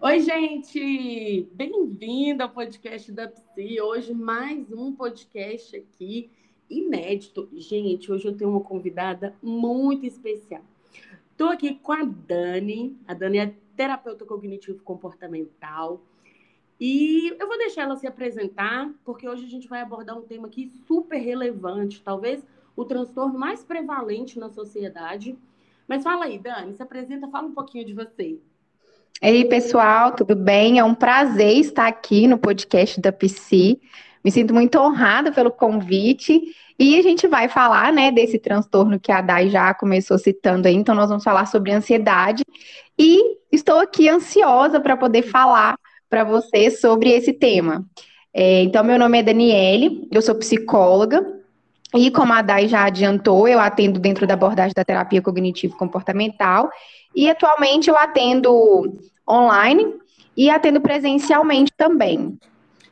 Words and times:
Oi, 0.00 0.20
gente! 0.20 1.48
Bem-vindo 1.52 2.40
ao 2.40 2.50
podcast 2.50 3.10
da 3.10 3.26
Psi. 3.26 3.80
Hoje, 3.80 4.14
mais 4.14 4.72
um 4.72 4.94
podcast 4.94 5.74
aqui 5.74 6.30
inédito. 6.70 7.48
Gente, 7.52 8.12
hoje 8.12 8.28
eu 8.28 8.36
tenho 8.36 8.50
uma 8.50 8.60
convidada 8.60 9.34
muito 9.42 10.06
especial. 10.06 10.62
Estou 11.32 11.48
aqui 11.48 11.74
com 11.74 11.90
a 11.90 12.04
Dani. 12.04 12.96
A 13.08 13.12
Dani 13.12 13.38
é 13.38 13.54
terapeuta 13.74 14.24
cognitivo 14.24 14.80
comportamental. 14.84 16.00
E 16.78 17.34
eu 17.36 17.48
vou 17.48 17.58
deixar 17.58 17.82
ela 17.82 17.96
se 17.96 18.06
apresentar, 18.06 18.88
porque 19.04 19.28
hoje 19.28 19.46
a 19.46 19.48
gente 19.48 19.66
vai 19.66 19.80
abordar 19.80 20.16
um 20.16 20.22
tema 20.22 20.46
aqui 20.46 20.68
super 20.86 21.18
relevante, 21.18 22.00
talvez 22.02 22.46
o 22.76 22.84
transtorno 22.84 23.36
mais 23.36 23.64
prevalente 23.64 24.38
na 24.38 24.48
sociedade. 24.48 25.36
Mas 25.88 26.04
fala 26.04 26.26
aí, 26.26 26.38
Dani, 26.38 26.72
se 26.72 26.82
apresenta, 26.82 27.28
fala 27.28 27.48
um 27.48 27.54
pouquinho 27.54 27.84
de 27.84 27.94
você. 27.94 28.38
Ei, 29.20 29.44
pessoal, 29.44 30.12
tudo 30.14 30.34
bem? 30.34 30.78
É 30.78 30.84
um 30.84 30.94
prazer 30.94 31.56
estar 31.58 31.86
aqui 31.86 32.26
no 32.26 32.38
podcast 32.38 33.00
da 33.00 33.12
PC. 33.12 33.78
Me 34.24 34.30
sinto 34.30 34.52
muito 34.52 34.78
honrada 34.78 35.30
pelo 35.30 35.50
convite. 35.50 36.40
E 36.78 36.98
a 36.98 37.02
gente 37.02 37.28
vai 37.28 37.48
falar, 37.48 37.92
né, 37.92 38.10
desse 38.10 38.38
transtorno 38.38 38.98
que 38.98 39.12
a 39.12 39.20
Dai 39.20 39.48
já 39.48 39.72
começou 39.74 40.18
citando 40.18 40.66
aí. 40.66 40.74
Então, 40.74 40.94
nós 40.94 41.08
vamos 41.08 41.22
falar 41.22 41.46
sobre 41.46 41.72
ansiedade. 41.72 42.42
E 42.98 43.38
estou 43.50 43.78
aqui 43.78 44.08
ansiosa 44.08 44.80
para 44.80 44.96
poder 44.96 45.22
falar 45.22 45.76
para 46.08 46.24
vocês 46.24 46.80
sobre 46.80 47.10
esse 47.10 47.32
tema. 47.32 47.84
É, 48.34 48.62
então, 48.62 48.82
meu 48.82 48.98
nome 48.98 49.18
é 49.18 49.22
Daniele, 49.22 50.08
eu 50.10 50.22
sou 50.22 50.34
psicóloga. 50.34 51.41
E 51.94 52.10
como 52.10 52.32
a 52.32 52.40
Dai 52.40 52.68
já 52.68 52.84
adiantou, 52.84 53.46
eu 53.46 53.60
atendo 53.60 54.00
dentro 54.00 54.26
da 54.26 54.34
abordagem 54.34 54.72
da 54.74 54.84
terapia 54.84 55.20
cognitivo-comportamental. 55.20 56.70
E 57.14 57.28
atualmente 57.28 57.90
eu 57.90 57.96
atendo 57.96 58.98
online 59.28 59.94
e 60.36 60.48
atendo 60.48 60.80
presencialmente 60.80 61.72
também. 61.76 62.38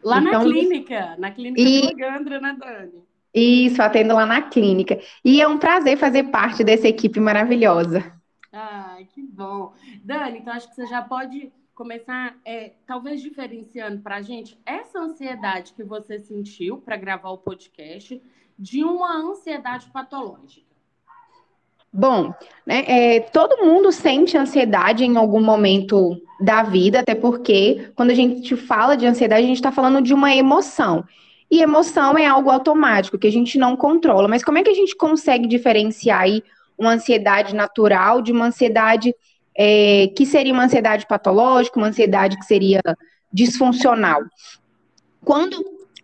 Lá 0.02 0.20
então, 0.20 0.44
na 0.44 0.52
clínica, 0.52 1.16
na 1.18 1.30
clínica 1.30 1.60
e... 1.60 1.80
de 1.88 1.94
Gandra, 1.94 2.40
né, 2.40 2.56
Dani? 2.58 3.04
Isso, 3.32 3.80
atendo 3.80 4.14
lá 4.14 4.26
na 4.26 4.42
clínica. 4.42 4.98
E 5.24 5.40
é 5.40 5.46
um 5.46 5.58
prazer 5.58 5.96
fazer 5.96 6.24
parte 6.24 6.64
dessa 6.64 6.88
equipe 6.88 7.20
maravilhosa. 7.20 8.12
Ai, 8.52 9.06
que 9.14 9.22
bom. 9.22 9.72
Dani, 10.02 10.38
então 10.38 10.52
acho 10.52 10.68
que 10.68 10.74
você 10.74 10.86
já 10.86 11.00
pode 11.00 11.52
começar, 11.74 12.36
é, 12.44 12.72
talvez 12.86 13.22
diferenciando 13.22 14.02
para 14.02 14.16
a 14.16 14.22
gente 14.22 14.58
essa 14.66 14.98
ansiedade 14.98 15.72
que 15.72 15.84
você 15.84 16.18
sentiu 16.18 16.78
para 16.78 16.96
gravar 16.96 17.30
o 17.30 17.38
podcast 17.38 18.20
de 18.60 18.84
uma 18.84 19.16
ansiedade 19.16 19.86
patológica. 19.90 20.68
Bom, 21.90 22.34
né, 22.64 22.84
é, 22.86 23.20
todo 23.20 23.64
mundo 23.64 23.90
sente 23.90 24.36
ansiedade 24.36 25.02
em 25.02 25.16
algum 25.16 25.40
momento 25.40 26.20
da 26.38 26.62
vida, 26.62 27.00
até 27.00 27.14
porque 27.14 27.90
quando 27.96 28.10
a 28.10 28.14
gente 28.14 28.54
fala 28.54 28.96
de 28.96 29.06
ansiedade, 29.06 29.42
a 29.42 29.46
gente 29.46 29.56
está 29.56 29.72
falando 29.72 30.02
de 30.02 30.12
uma 30.12 30.34
emoção. 30.34 31.02
E 31.50 31.62
emoção 31.62 32.16
é 32.16 32.26
algo 32.26 32.50
automático, 32.50 33.18
que 33.18 33.26
a 33.26 33.32
gente 33.32 33.58
não 33.58 33.76
controla. 33.76 34.28
Mas 34.28 34.44
como 34.44 34.58
é 34.58 34.62
que 34.62 34.70
a 34.70 34.74
gente 34.74 34.94
consegue 34.94 35.48
diferenciar 35.48 36.20
aí 36.20 36.44
uma 36.78 36.92
ansiedade 36.92 37.56
natural 37.56 38.22
de 38.22 38.30
uma 38.30 38.46
ansiedade 38.46 39.14
é, 39.56 40.06
que 40.14 40.24
seria 40.26 40.52
uma 40.52 40.64
ansiedade 40.64 41.06
patológica, 41.08 41.78
uma 41.78 41.88
ansiedade 41.88 42.38
que 42.38 42.44
seria 42.44 42.80
disfuncional? 43.32 44.20
Quando 45.24 45.56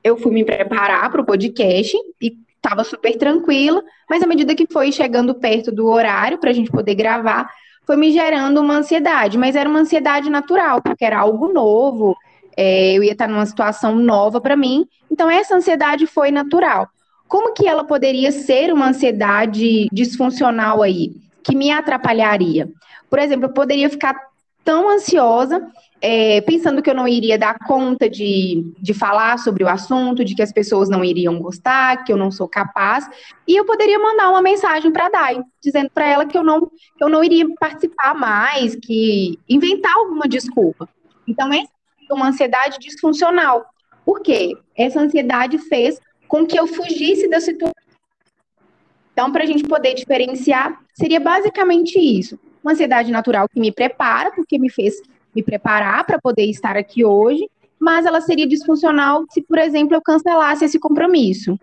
eu 0.02 0.16
fui 0.16 0.32
me 0.32 0.44
preparar 0.44 1.10
para 1.10 1.20
o 1.20 1.26
podcast 1.26 1.96
e 2.20 2.45
estava 2.66 2.82
super 2.82 3.16
tranquila, 3.16 3.82
mas 4.10 4.22
à 4.22 4.26
medida 4.26 4.54
que 4.54 4.66
foi 4.70 4.90
chegando 4.90 5.34
perto 5.34 5.70
do 5.70 5.86
horário 5.86 6.38
para 6.38 6.50
a 6.50 6.52
gente 6.52 6.70
poder 6.70 6.94
gravar, 6.94 7.48
foi 7.86 7.96
me 7.96 8.10
gerando 8.12 8.60
uma 8.60 8.74
ansiedade, 8.74 9.38
mas 9.38 9.54
era 9.54 9.68
uma 9.68 9.78
ansiedade 9.78 10.28
natural, 10.28 10.82
porque 10.82 11.04
era 11.04 11.20
algo 11.20 11.52
novo, 11.52 12.16
é, 12.56 12.94
eu 12.94 13.04
ia 13.04 13.12
estar 13.12 13.28
numa 13.28 13.46
situação 13.46 13.94
nova 13.94 14.40
para 14.40 14.56
mim, 14.56 14.86
então 15.10 15.30
essa 15.30 15.54
ansiedade 15.54 16.06
foi 16.06 16.32
natural. 16.32 16.88
Como 17.28 17.54
que 17.54 17.66
ela 17.66 17.84
poderia 17.84 18.32
ser 18.32 18.72
uma 18.72 18.88
ansiedade 18.88 19.88
disfuncional 19.92 20.82
aí, 20.82 21.12
que 21.44 21.54
me 21.54 21.70
atrapalharia? 21.70 22.68
Por 23.08 23.20
exemplo, 23.20 23.46
eu 23.46 23.52
poderia 23.52 23.88
ficar 23.88 24.16
tão 24.64 24.88
ansiosa 24.90 25.64
é, 26.00 26.40
pensando 26.42 26.82
que 26.82 26.90
eu 26.90 26.94
não 26.94 27.08
iria 27.08 27.38
dar 27.38 27.58
conta 27.58 28.08
de, 28.08 28.72
de 28.78 28.92
falar 28.92 29.38
sobre 29.38 29.64
o 29.64 29.68
assunto, 29.68 30.24
de 30.24 30.34
que 30.34 30.42
as 30.42 30.52
pessoas 30.52 30.88
não 30.88 31.04
iriam 31.04 31.38
gostar, 31.38 32.04
que 32.04 32.12
eu 32.12 32.16
não 32.16 32.30
sou 32.30 32.48
capaz, 32.48 33.08
e 33.46 33.56
eu 33.56 33.64
poderia 33.64 33.98
mandar 33.98 34.30
uma 34.30 34.42
mensagem 34.42 34.92
para 34.92 35.06
a 35.06 35.10
Dai, 35.10 35.42
dizendo 35.62 35.90
para 35.92 36.06
ela 36.06 36.26
que 36.26 36.36
eu 36.36 36.44
não, 36.44 36.66
que 36.66 37.02
eu 37.02 37.08
não 37.08 37.24
iria 37.24 37.46
participar 37.58 38.14
mais, 38.14 38.76
que 38.76 39.38
inventar 39.48 39.94
alguma 39.94 40.28
desculpa. 40.28 40.88
Então, 41.26 41.52
é 41.52 41.64
uma 42.10 42.28
ansiedade 42.28 42.78
disfuncional. 42.78 43.66
Por 44.04 44.20
quê? 44.20 44.56
Essa 44.76 45.00
ansiedade 45.00 45.58
fez 45.58 45.98
com 46.28 46.46
que 46.46 46.58
eu 46.58 46.66
fugisse 46.66 47.28
da 47.28 47.40
situação. 47.40 47.74
Então, 49.12 49.32
para 49.32 49.44
a 49.44 49.46
gente 49.46 49.64
poder 49.64 49.94
diferenciar, 49.94 50.78
seria 50.94 51.18
basicamente 51.18 51.98
isso. 51.98 52.38
Uma 52.62 52.72
ansiedade 52.72 53.10
natural 53.10 53.48
que 53.48 53.58
me 53.58 53.72
prepara, 53.72 54.30
porque 54.32 54.58
me 54.58 54.70
fez 54.70 55.00
me 55.36 55.42
preparar 55.42 56.04
para 56.06 56.18
poder 56.18 56.46
estar 56.46 56.76
aqui 56.78 57.04
hoje, 57.04 57.48
mas 57.78 58.06
ela 58.06 58.22
seria 58.22 58.48
disfuncional 58.48 59.26
se, 59.28 59.42
por 59.42 59.58
exemplo, 59.58 59.94
eu 59.94 60.00
cancelasse 60.00 60.64
esse 60.64 60.78
compromisso. 60.78 61.60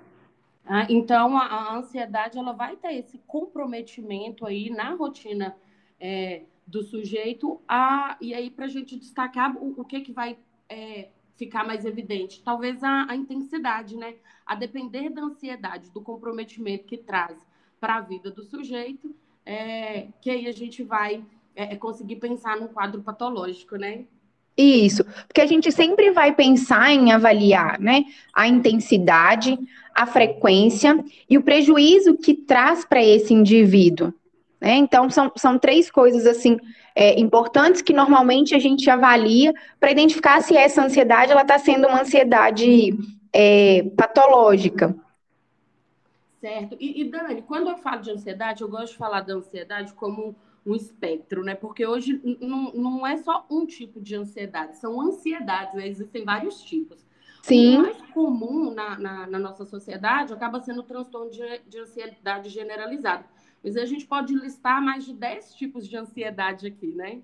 Ah, 0.64 0.86
então, 0.88 1.36
a, 1.36 1.46
a, 1.46 1.76
ansiedade 1.78 2.38
ela 2.38 2.54
vai 2.54 2.76
ter 2.76 2.94
esse 2.94 3.18
comprometimento 3.26 4.46
aí 4.46 4.70
na 4.70 4.94
rotina 4.94 5.56
é, 6.00 6.44
do 6.66 6.84
sujeito, 6.84 7.60
a, 7.68 8.16
e 8.22 8.34
aí 8.34 8.50
para 8.50 8.66
a 8.66 8.70
gente 8.70 8.96
destacar 8.96 9.58
o, 9.58 9.82
o, 9.82 9.84
que, 9.84 10.02
que 10.02 10.14
vai 10.14 10.38
é, 10.70 11.10
ficar 11.36 11.66
mais 11.66 11.84
evidente? 11.84 12.42
Talvez 12.44 12.82
a, 12.84 13.08
a 13.10 13.16
intensidade, 13.16 13.98
né? 13.98 14.16
A 14.46 14.56
depender 14.56 15.10
da 15.10 15.24
ansiedade, 15.24 15.90
do 15.90 16.02
comprometimento 16.02 16.86
que 16.86 16.98
traz 16.98 17.46
para 17.80 17.96
a 17.96 18.02
vida 18.02 18.30
do 18.30 18.44
sujeito, 18.44 19.14
é, 19.46 20.08
que 20.22 20.30
aí 20.30 20.48
a 20.48 20.54
gente 20.54 20.84
vai 20.84 21.26
é, 21.56 21.74
é, 21.74 21.76
conseguir 21.76 22.18
pensar 22.18 22.58
num 22.58 22.68
quadro 22.68 23.02
patológico, 23.02 23.76
né? 23.76 24.06
Isso, 24.56 25.04
porque 25.28 25.42
a 25.42 25.48
gente 25.48 25.72
sempre 25.72 26.12
vai 26.12 26.34
pensar 26.34 26.92
em 26.92 27.12
avaliar, 27.12 27.80
né, 27.80 28.06
a 28.32 28.48
intensidade, 28.48 29.58
a 29.96 30.06
frequência 30.06 31.04
e 31.28 31.40
o 31.40 31.44
prejuízo 31.44 32.16
que 32.16 32.36
traz 32.36 32.86
para 32.86 33.04
esse 33.04 33.34
indivíduo. 33.34 34.14
Né? 34.62 34.76
Então, 34.76 35.10
são, 35.10 35.32
são 35.36 35.58
três 35.58 35.90
coisas, 35.90 36.28
assim, 36.28 36.60
é, 36.96 37.20
importantes 37.20 37.82
que 37.82 37.94
normalmente 37.94 38.54
a 38.54 38.60
gente 38.60 38.88
avalia 38.90 39.54
para 39.80 39.92
identificar 39.92 40.42
se 40.42 40.56
essa 40.56 40.84
ansiedade 40.84 41.32
ela 41.32 41.42
está 41.42 41.58
sendo 41.58 41.88
uma 41.88 42.02
ansiedade 42.02 42.96
é, 43.34 43.84
patológica. 43.98 44.96
Certo. 46.40 46.78
E, 46.80 47.02
e, 47.02 47.10
Dani, 47.10 47.42
quando 47.42 47.70
eu 47.70 47.78
falo 47.78 48.02
de 48.02 48.12
ansiedade, 48.12 48.62
eu 48.62 48.70
gosto 48.70 48.92
de 48.92 48.98
falar 48.98 49.22
da 49.22 49.34
ansiedade 49.34 49.94
como 49.94 50.36
um 50.66 50.76
espectro, 50.76 51.44
né? 51.44 51.56
Porque 51.56 51.86
hoje 51.86 52.22
não, 52.40 52.72
não 52.74 53.08
é 53.08 53.18
só 53.18 53.46
um 53.50 53.66
tipo 53.66 54.00
de 54.00 54.16
ansiedade, 54.16 54.78
são 54.78 55.02
ansiedades, 55.02 55.74
né? 55.76 55.88
Existem 55.88 56.24
vários 56.24 56.62
tipos. 56.62 57.06
Sim. 57.42 57.78
O 57.78 57.82
mais 57.82 58.02
comum 58.14 58.74
na, 58.74 58.98
na, 58.98 59.28
na 59.28 59.40
nossa 59.40 59.66
sociedade 59.66 60.32
acaba 60.32 60.62
sendo 60.62 60.80
o 60.80 60.84
transtorno 60.84 61.30
de, 61.30 61.60
de 61.68 61.80
ansiedade 61.80 62.50
generalizada. 62.50 63.26
Mas 63.62 63.76
a 63.76 63.86
gente 63.86 64.06
pode 64.06 64.34
listar 64.34 64.82
mais 64.82 65.06
de 65.06 65.14
10 65.14 65.56
tipos 65.56 65.88
de 65.88 65.98
ansiedade 65.98 66.68
aqui, 66.68 66.88
né? 66.88 67.22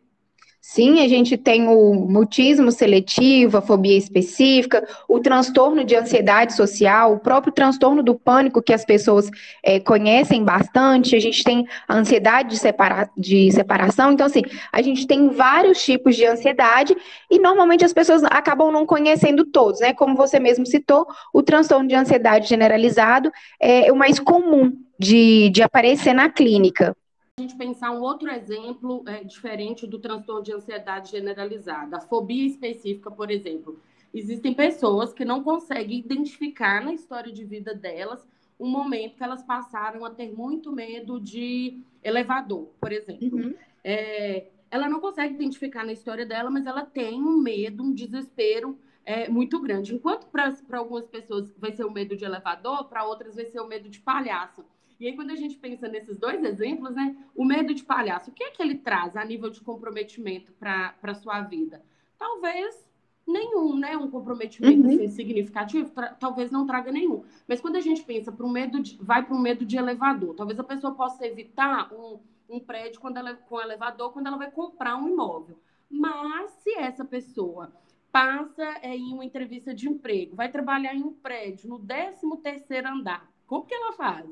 Sim, 0.72 1.04
a 1.04 1.08
gente 1.08 1.36
tem 1.36 1.68
o 1.68 1.96
mutismo 1.96 2.72
seletivo, 2.72 3.58
a 3.58 3.62
fobia 3.62 3.98
específica, 3.98 4.88
o 5.08 5.20
transtorno 5.20 5.84
de 5.84 5.96
ansiedade 5.96 6.54
social, 6.54 7.14
o 7.14 7.20
próprio 7.20 7.52
transtorno 7.52 8.04
do 8.04 8.14
pânico 8.14 8.62
que 8.62 8.72
as 8.72 8.86
pessoas 8.86 9.32
é, 9.64 9.80
conhecem 9.80 10.44
bastante, 10.44 11.16
a 11.16 11.20
gente 11.20 11.44
tem 11.44 11.66
a 11.88 11.96
ansiedade 11.96 12.50
de, 12.50 12.58
separa 12.60 13.10
de 13.18 13.52
separação, 13.52 14.12
então 14.12 14.28
assim, 14.28 14.44
a 14.72 14.80
gente 14.84 15.08
tem 15.08 15.30
vários 15.30 15.84
tipos 15.84 16.16
de 16.16 16.24
ansiedade 16.24 16.96
e 17.32 17.40
normalmente 17.40 17.84
as 17.84 17.92
pessoas 17.92 18.24
acabam 18.26 18.72
não 18.72 18.86
conhecendo 18.86 19.46
todos, 19.46 19.80
né? 19.80 19.92
Como 19.92 20.16
você 20.16 20.40
mesmo 20.40 20.68
citou, 20.68 21.08
o 21.34 21.42
transtorno 21.42 21.88
de 21.88 21.96
ansiedade 21.96 22.48
generalizado 22.48 23.32
é 23.60 23.92
o 23.92 23.96
mais 23.96 24.20
comum 24.20 24.72
de, 25.00 25.50
de 25.50 25.64
aparecer 25.64 26.14
na 26.14 26.30
clínica 26.30 26.96
gente 27.40 27.56
pensar 27.56 27.92
um 27.92 28.02
outro 28.02 28.30
exemplo 28.30 29.04
é, 29.08 29.24
diferente 29.24 29.88
do 29.88 30.00
transtorno 30.00 30.44
de 30.44 30.54
ansiedade 30.54 31.12
generalizada, 31.12 31.98
a 31.98 32.02
fobia 32.02 32.46
específica, 32.46 33.10
por 33.10 33.32
exemplo. 33.32 33.80
Existem 34.14 34.54
pessoas 34.54 35.14
que 35.14 35.24
não 35.24 35.44
conseguem 35.44 36.00
identificar 36.00 36.84
na 36.84 36.94
história 36.94 37.32
de 37.32 37.44
vida 37.44 37.74
delas 37.74 38.28
um 38.60 38.68
momento 38.68 39.16
que 39.16 39.24
elas 39.24 39.44
passaram 39.44 40.04
a 40.04 40.10
ter 40.10 40.32
muito 40.32 40.72
medo 40.72 41.20
de 41.20 41.82
elevador, 42.04 42.70
por 42.80 42.92
exemplo. 42.92 43.38
Uhum. 43.38 43.56
É, 43.84 44.48
ela 44.70 44.90
não 44.90 45.00
consegue 45.00 45.34
identificar 45.34 45.86
na 45.86 45.94
história 45.94 46.26
dela, 46.26 46.50
mas 46.50 46.66
ela 46.66 46.86
tem 46.86 47.22
um 47.22 47.38
medo, 47.38 47.84
um 47.84 47.94
desespero 47.94 48.78
é, 49.06 49.30
muito 49.30 49.60
grande. 49.62 49.96
Enquanto 49.96 50.28
para 50.28 50.54
algumas 50.74 51.08
pessoas 51.08 51.54
vai 51.58 51.72
ser 51.72 51.86
o 51.86 51.92
medo 51.92 52.18
de 52.18 52.26
elevador, 52.26 52.90
para 52.90 53.06
outras 53.06 53.36
vai 53.36 53.46
ser 53.46 53.62
o 53.62 53.68
medo 53.68 53.90
de 53.90 54.00
palhaço. 54.00 54.66
E 55.00 55.08
aí, 55.08 55.16
quando 55.16 55.32
a 55.32 55.36
gente 55.36 55.56
pensa 55.56 55.88
nesses 55.88 56.18
dois 56.18 56.44
exemplos, 56.44 56.94
né? 56.94 57.16
O 57.34 57.46
medo 57.46 57.74
de 57.74 57.84
palhaço, 57.84 58.30
o 58.30 58.34
que 58.34 58.44
é 58.44 58.52
que 58.52 58.62
ele 58.62 58.76
traz 58.76 59.16
a 59.16 59.24
nível 59.24 59.50
de 59.50 59.62
comprometimento 59.62 60.52
para 60.54 60.94
a 61.02 61.14
sua 61.14 61.42
vida? 61.42 61.82
Talvez 62.18 62.86
nenhum, 63.26 63.78
né? 63.78 63.96
Um 63.96 64.10
comprometimento 64.10 64.82
uhum. 64.82 64.94
assim, 64.94 65.08
significativo, 65.08 65.90
talvez 66.20 66.52
não 66.52 66.68
traga 66.68 66.92
nenhum. 66.92 67.24
Mas 67.48 67.62
quando 67.62 67.78
a 67.78 67.82
gente 67.82 68.04
pensa 68.04 68.32
para 68.32 68.46
o 68.46 68.50
medo 68.50 68.82
de, 68.82 68.98
vai 69.02 69.26
para 69.26 69.36
o 69.36 69.40
medo 69.40 69.66
de 69.66 69.78
elevador, 69.78 70.36
talvez 70.36 70.60
a 70.60 70.64
pessoa 70.64 70.94
possa 70.94 71.26
evitar 71.26 71.94
um, 71.94 72.20
um 72.50 72.60
prédio 72.60 73.00
quando 73.00 73.18
ela, 73.18 73.36
com 73.36 73.62
elevador 73.62 74.12
quando 74.12 74.28
ela 74.28 74.38
vai 74.38 74.52
comprar 74.52 74.98
um 74.98 75.08
imóvel. 75.08 75.58
Mas 75.90 76.52
se 76.62 76.72
essa 76.78 77.06
pessoa 77.06 77.72
passa 78.12 78.64
é, 78.82 78.96
em 78.96 79.14
uma 79.14 79.24
entrevista 79.24 79.74
de 79.74 79.88
emprego, 79.88 80.36
vai 80.36 80.50
trabalhar 80.50 80.94
em 80.94 81.04
um 81.04 81.14
prédio 81.14 81.70
no 81.70 81.80
13 81.80 82.20
terceiro 82.44 82.88
andar, 82.90 83.30
como 83.46 83.66
que 83.66 83.74
ela 83.74 83.94
faz? 83.94 84.30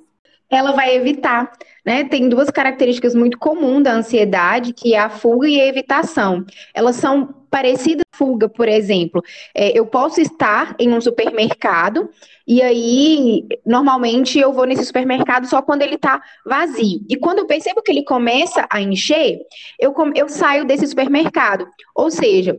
Ela 0.49 0.71
vai 0.71 0.95
evitar, 0.95 1.51
né? 1.85 2.05
Tem 2.05 2.29
duas 2.29 2.49
características 2.49 3.13
muito 3.13 3.37
comuns 3.37 3.83
da 3.83 3.93
ansiedade, 3.93 4.73
que 4.73 4.93
é 4.93 4.99
a 4.99 5.09
fuga 5.09 5.47
e 5.47 5.59
a 5.59 5.67
evitação. 5.67 6.45
Elas 6.73 6.95
são 6.95 7.33
parecidas 7.49 8.05
fuga, 8.13 8.49
por 8.49 8.67
exemplo. 8.67 9.21
É, 9.53 9.77
eu 9.77 9.85
posso 9.85 10.19
estar 10.19 10.75
em 10.79 10.93
um 10.93 11.01
supermercado 11.01 12.09
e 12.47 12.61
aí, 12.61 13.45
normalmente, 13.65 14.39
eu 14.39 14.53
vou 14.53 14.65
nesse 14.65 14.85
supermercado 14.85 15.45
só 15.47 15.61
quando 15.61 15.81
ele 15.81 15.95
está 15.95 16.21
vazio. 16.45 17.01
E 17.09 17.17
quando 17.17 17.39
eu 17.39 17.45
percebo 17.45 17.81
que 17.81 17.91
ele 17.91 18.03
começa 18.03 18.65
a 18.69 18.81
encher, 18.81 19.39
eu, 19.79 19.93
eu 20.15 20.29
saio 20.29 20.65
desse 20.65 20.87
supermercado. 20.87 21.67
Ou 21.93 22.09
seja, 22.09 22.57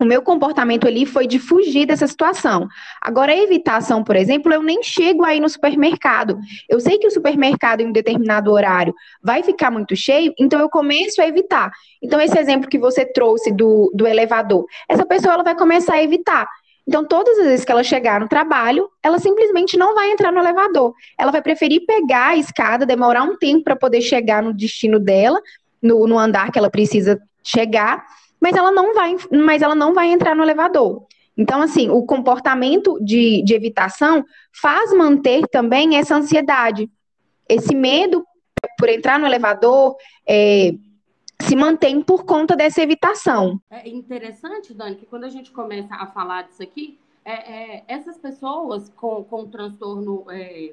o 0.00 0.06
meu 0.06 0.22
comportamento 0.22 0.88
ali 0.88 1.04
foi 1.04 1.26
de 1.26 1.38
fugir 1.38 1.86
dessa 1.86 2.06
situação. 2.06 2.66
Agora, 3.02 3.32
a 3.32 3.36
evitação, 3.36 4.02
por 4.02 4.16
exemplo, 4.16 4.52
eu 4.52 4.62
nem 4.62 4.82
chego 4.82 5.24
aí 5.24 5.38
no 5.38 5.48
supermercado. 5.48 6.38
Eu 6.68 6.80
sei 6.80 6.98
que 6.98 7.06
o 7.06 7.10
supermercado, 7.10 7.82
em 7.82 7.86
um 7.86 7.92
determinado 7.92 8.50
horário, 8.50 8.94
vai 9.22 9.42
ficar 9.42 9.70
muito 9.70 9.94
cheio, 9.94 10.32
então 10.38 10.58
eu 10.58 10.70
começo 10.70 11.20
a 11.20 11.26
evitar. 11.26 11.70
Então, 12.02 12.18
esse 12.18 12.38
exemplo 12.38 12.68
que 12.68 12.78
você 12.78 13.04
trouxe 13.04 13.52
do, 13.52 13.92
do 13.94 14.06
elevador, 14.06 14.64
essa 14.88 15.04
pessoa 15.04 15.34
ela 15.34 15.44
vai 15.44 15.54
começar 15.54 15.94
a 15.94 16.02
evitar. 16.02 16.48
Então, 16.88 17.04
todas 17.04 17.38
as 17.38 17.44
vezes 17.44 17.64
que 17.64 17.70
ela 17.70 17.84
chegar 17.84 18.18
no 18.20 18.26
trabalho, 18.26 18.88
ela 19.02 19.18
simplesmente 19.18 19.76
não 19.76 19.94
vai 19.94 20.10
entrar 20.10 20.32
no 20.32 20.40
elevador. 20.40 20.94
Ela 21.18 21.30
vai 21.30 21.42
preferir 21.42 21.84
pegar 21.86 22.28
a 22.28 22.36
escada, 22.36 22.86
demorar 22.86 23.22
um 23.22 23.36
tempo 23.36 23.64
para 23.64 23.76
poder 23.76 24.00
chegar 24.00 24.42
no 24.42 24.54
destino 24.54 24.98
dela, 24.98 25.40
no, 25.82 26.06
no 26.06 26.18
andar 26.18 26.50
que 26.50 26.58
ela 26.58 26.70
precisa 26.70 27.20
chegar 27.44 28.04
mas 28.40 28.56
ela 28.56 28.70
não 28.70 28.94
vai, 28.94 29.16
mas 29.30 29.62
ela 29.62 29.74
não 29.74 29.92
vai 29.92 30.10
entrar 30.10 30.34
no 30.34 30.42
elevador. 30.42 31.06
Então, 31.36 31.62
assim, 31.62 31.88
o 31.90 32.04
comportamento 32.04 32.98
de, 33.02 33.42
de 33.42 33.54
evitação 33.54 34.24
faz 34.52 34.92
manter 34.92 35.46
também 35.48 35.96
essa 35.96 36.16
ansiedade. 36.16 36.90
Esse 37.48 37.74
medo 37.74 38.24
por 38.78 38.88
entrar 38.88 39.18
no 39.18 39.26
elevador 39.26 39.96
é, 40.28 40.74
se 41.40 41.56
mantém 41.56 42.02
por 42.02 42.24
conta 42.24 42.54
dessa 42.54 42.82
evitação. 42.82 43.60
É 43.70 43.88
interessante, 43.88 44.74
Dani, 44.74 44.96
que 44.96 45.06
quando 45.06 45.24
a 45.24 45.28
gente 45.28 45.50
começa 45.50 45.94
a 45.94 46.06
falar 46.06 46.42
disso 46.42 46.62
aqui, 46.62 46.98
é, 47.24 47.32
é, 47.78 47.84
essas 47.88 48.18
pessoas 48.18 48.90
com, 48.90 49.24
com 49.24 49.46
transtorno 49.46 50.24
é, 50.30 50.72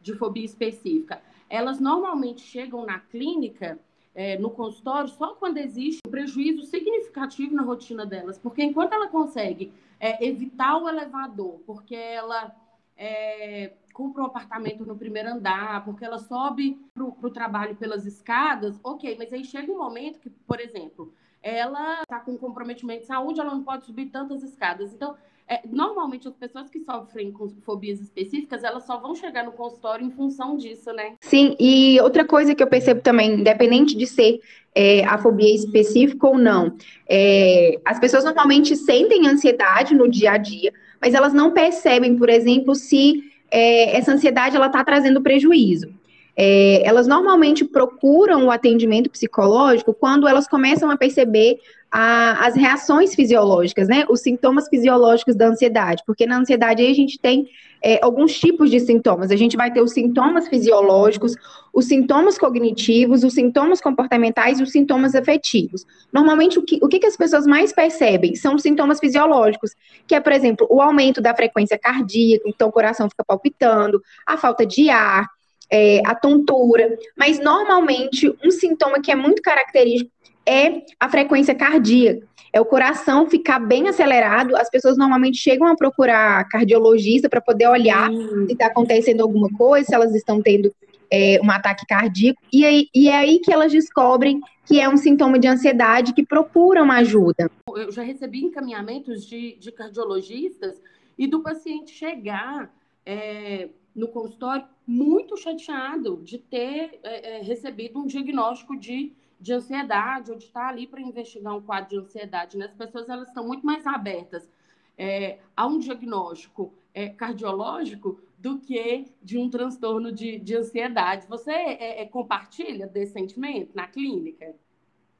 de 0.00 0.14
fobia 0.14 0.44
específica, 0.44 1.22
elas 1.48 1.80
normalmente 1.80 2.42
chegam 2.42 2.84
na 2.84 2.98
clínica 2.98 3.78
é, 4.14 4.38
no 4.38 4.50
consultório 4.50 5.08
só 5.08 5.34
quando 5.34 5.58
existe 5.58 6.00
um 6.06 6.10
prejuízo 6.10 6.64
significativo 6.64 7.54
na 7.54 7.62
rotina 7.62 8.04
delas, 8.04 8.38
porque 8.38 8.62
enquanto 8.62 8.92
ela 8.92 9.08
consegue 9.08 9.72
é, 9.98 10.24
evitar 10.26 10.76
o 10.76 10.88
elevador, 10.88 11.60
porque 11.66 11.94
ela 11.94 12.54
é, 12.96 13.72
compra 13.92 14.22
um 14.22 14.26
apartamento 14.26 14.84
no 14.84 14.96
primeiro 14.96 15.30
andar, 15.30 15.84
porque 15.84 16.04
ela 16.04 16.18
sobe 16.18 16.78
para 16.94 17.04
o 17.04 17.30
trabalho 17.30 17.76
pelas 17.76 18.06
escadas, 18.06 18.78
ok, 18.82 19.16
mas 19.18 19.32
aí 19.32 19.44
chega 19.44 19.72
um 19.72 19.78
momento 19.78 20.18
que, 20.20 20.30
por 20.30 20.60
exemplo, 20.60 21.14
ela 21.42 22.02
está 22.02 22.20
com 22.20 22.38
comprometimento 22.38 23.00
de 23.00 23.06
saúde, 23.06 23.40
ela 23.40 23.52
não 23.52 23.64
pode 23.64 23.84
subir 23.84 24.06
tantas 24.06 24.42
escadas. 24.42 24.92
Então, 24.94 25.16
é, 25.48 25.60
normalmente 25.70 26.26
as 26.28 26.34
pessoas 26.34 26.70
que 26.70 26.80
sofrem 26.80 27.30
com 27.30 27.48
fobias 27.62 28.00
específicas, 28.00 28.64
elas 28.64 28.84
só 28.86 28.98
vão 28.98 29.14
chegar 29.14 29.44
no 29.44 29.52
consultório 29.52 30.06
em 30.06 30.10
função 30.10 30.56
disso, 30.56 30.92
né? 30.92 31.14
Sim, 31.20 31.56
e 31.58 32.00
outra 32.00 32.24
coisa 32.24 32.54
que 32.54 32.62
eu 32.62 32.66
percebo 32.66 33.00
também, 33.00 33.34
independente 33.34 33.96
de 33.96 34.06
ser 34.06 34.40
é, 34.74 35.04
a 35.04 35.18
fobia 35.18 35.54
específica 35.54 36.26
ou 36.26 36.38
não, 36.38 36.74
é, 37.08 37.78
as 37.84 37.98
pessoas 37.98 38.24
normalmente 38.24 38.76
sentem 38.76 39.26
ansiedade 39.26 39.94
no 39.94 40.08
dia 40.08 40.32
a 40.32 40.38
dia, 40.38 40.72
mas 41.00 41.14
elas 41.14 41.34
não 41.34 41.52
percebem, 41.52 42.16
por 42.16 42.28
exemplo, 42.28 42.74
se 42.74 43.22
é, 43.50 43.96
essa 43.96 44.12
ansiedade 44.12 44.56
ela 44.56 44.66
está 44.66 44.82
trazendo 44.82 45.20
prejuízo. 45.20 45.92
É, 46.36 46.86
elas 46.86 47.06
normalmente 47.06 47.64
procuram 47.64 48.46
o 48.46 48.50
atendimento 48.50 49.10
psicológico 49.10 49.92
quando 49.92 50.26
elas 50.26 50.48
começam 50.48 50.90
a 50.90 50.96
perceber 50.96 51.58
a, 51.92 52.46
as 52.46 52.56
reações 52.56 53.14
fisiológicas, 53.14 53.86
né? 53.86 54.06
Os 54.08 54.20
sintomas 54.20 54.66
fisiológicos 54.68 55.36
da 55.36 55.48
ansiedade, 55.48 56.02
porque 56.06 56.24
na 56.24 56.38
ansiedade 56.38 56.82
a 56.86 56.94
gente 56.94 57.18
tem 57.18 57.46
é, 57.82 58.02
alguns 58.02 58.38
tipos 58.38 58.70
de 58.70 58.80
sintomas. 58.80 59.30
A 59.30 59.36
gente 59.36 59.58
vai 59.58 59.70
ter 59.70 59.82
os 59.82 59.92
sintomas 59.92 60.48
fisiológicos, 60.48 61.34
os 61.70 61.84
sintomas 61.84 62.38
cognitivos, 62.38 63.24
os 63.24 63.34
sintomas 63.34 63.82
comportamentais 63.82 64.58
e 64.58 64.62
os 64.62 64.72
sintomas 64.72 65.14
afetivos. 65.14 65.84
Normalmente, 66.10 66.58
o 66.58 66.62
que, 66.62 66.78
o 66.82 66.88
que 66.88 67.04
as 67.04 67.16
pessoas 67.16 67.46
mais 67.46 67.74
percebem 67.74 68.34
são 68.36 68.54
os 68.54 68.62
sintomas 68.62 68.98
fisiológicos, 68.98 69.72
que 70.06 70.14
é, 70.14 70.20
por 70.20 70.32
exemplo, 70.32 70.66
o 70.70 70.80
aumento 70.80 71.20
da 71.20 71.34
frequência 71.34 71.78
cardíaca, 71.78 72.48
então 72.48 72.68
o 72.68 72.72
coração 72.72 73.10
fica 73.10 73.22
palpitando, 73.22 74.02
a 74.26 74.38
falta 74.38 74.64
de 74.64 74.88
ar, 74.88 75.28
é, 75.72 76.02
a 76.04 76.14
tontura, 76.14 76.98
mas 77.16 77.38
normalmente 77.38 78.30
um 78.44 78.50
sintoma 78.50 79.00
que 79.00 79.10
é 79.10 79.14
muito 79.14 79.40
característico 79.40 80.12
é 80.44 80.82
a 81.00 81.08
frequência 81.08 81.54
cardíaca. 81.54 82.26
É 82.52 82.60
o 82.60 82.66
coração 82.66 83.26
ficar 83.30 83.58
bem 83.58 83.88
acelerado. 83.88 84.54
As 84.54 84.68
pessoas 84.68 84.98
normalmente 84.98 85.38
chegam 85.38 85.66
a 85.66 85.74
procurar 85.74 86.46
cardiologista 86.50 87.26
para 87.26 87.40
poder 87.40 87.66
olhar 87.66 88.10
se 88.10 88.52
está 88.52 88.66
acontecendo 88.66 89.22
alguma 89.22 89.48
coisa, 89.56 89.86
se 89.86 89.94
elas 89.94 90.14
estão 90.14 90.42
tendo 90.42 90.70
é, 91.10 91.40
um 91.42 91.50
ataque 91.50 91.86
cardíaco. 91.86 92.42
E, 92.52 92.66
aí, 92.66 92.88
e 92.94 93.08
é 93.08 93.16
aí 93.16 93.38
que 93.38 93.50
elas 93.50 93.72
descobrem 93.72 94.38
que 94.66 94.78
é 94.78 94.86
um 94.86 94.98
sintoma 94.98 95.38
de 95.38 95.48
ansiedade 95.48 96.12
que 96.12 96.26
procuram 96.26 96.90
ajuda. 96.92 97.50
Eu 97.74 97.90
já 97.90 98.02
recebi 98.02 98.44
encaminhamentos 98.44 99.26
de, 99.26 99.56
de 99.58 99.72
cardiologistas 99.72 100.78
e 101.16 101.26
do 101.26 101.42
paciente 101.42 101.90
chegar 101.92 102.70
é, 103.06 103.70
no 103.94 104.08
consultório 104.08 104.66
muito 104.86 105.36
chateado 105.36 106.20
de 106.22 106.38
ter 106.38 106.98
é, 107.02 107.38
é 107.38 107.42
recebido 107.42 107.98
um 107.98 108.06
diagnóstico 108.06 108.76
de 108.76 109.12
de 109.42 109.52
ansiedade 109.52 110.30
ou 110.30 110.38
de 110.38 110.44
estar 110.44 110.68
ali 110.68 110.86
para 110.86 111.00
investigar 111.00 111.56
um 111.56 111.60
quadro 111.60 111.88
de 111.88 111.96
ansiedade. 111.96 112.56
Né? 112.56 112.66
As 112.66 112.74
pessoas 112.74 113.08
elas 113.08 113.26
estão 113.26 113.44
muito 113.44 113.66
mais 113.66 113.84
abertas 113.84 114.48
é, 114.96 115.40
a 115.56 115.66
um 115.66 115.80
diagnóstico 115.80 116.72
é, 116.94 117.08
cardiológico 117.08 118.20
do 118.38 118.60
que 118.60 119.06
de 119.20 119.36
um 119.36 119.50
transtorno 119.50 120.12
de, 120.12 120.38
de 120.38 120.56
ansiedade. 120.56 121.26
Você 121.26 121.50
é, 121.50 122.02
é 122.02 122.06
compartilha 122.06 122.86
desse 122.86 123.14
sentimento 123.14 123.74
na 123.74 123.88
clínica? 123.88 124.54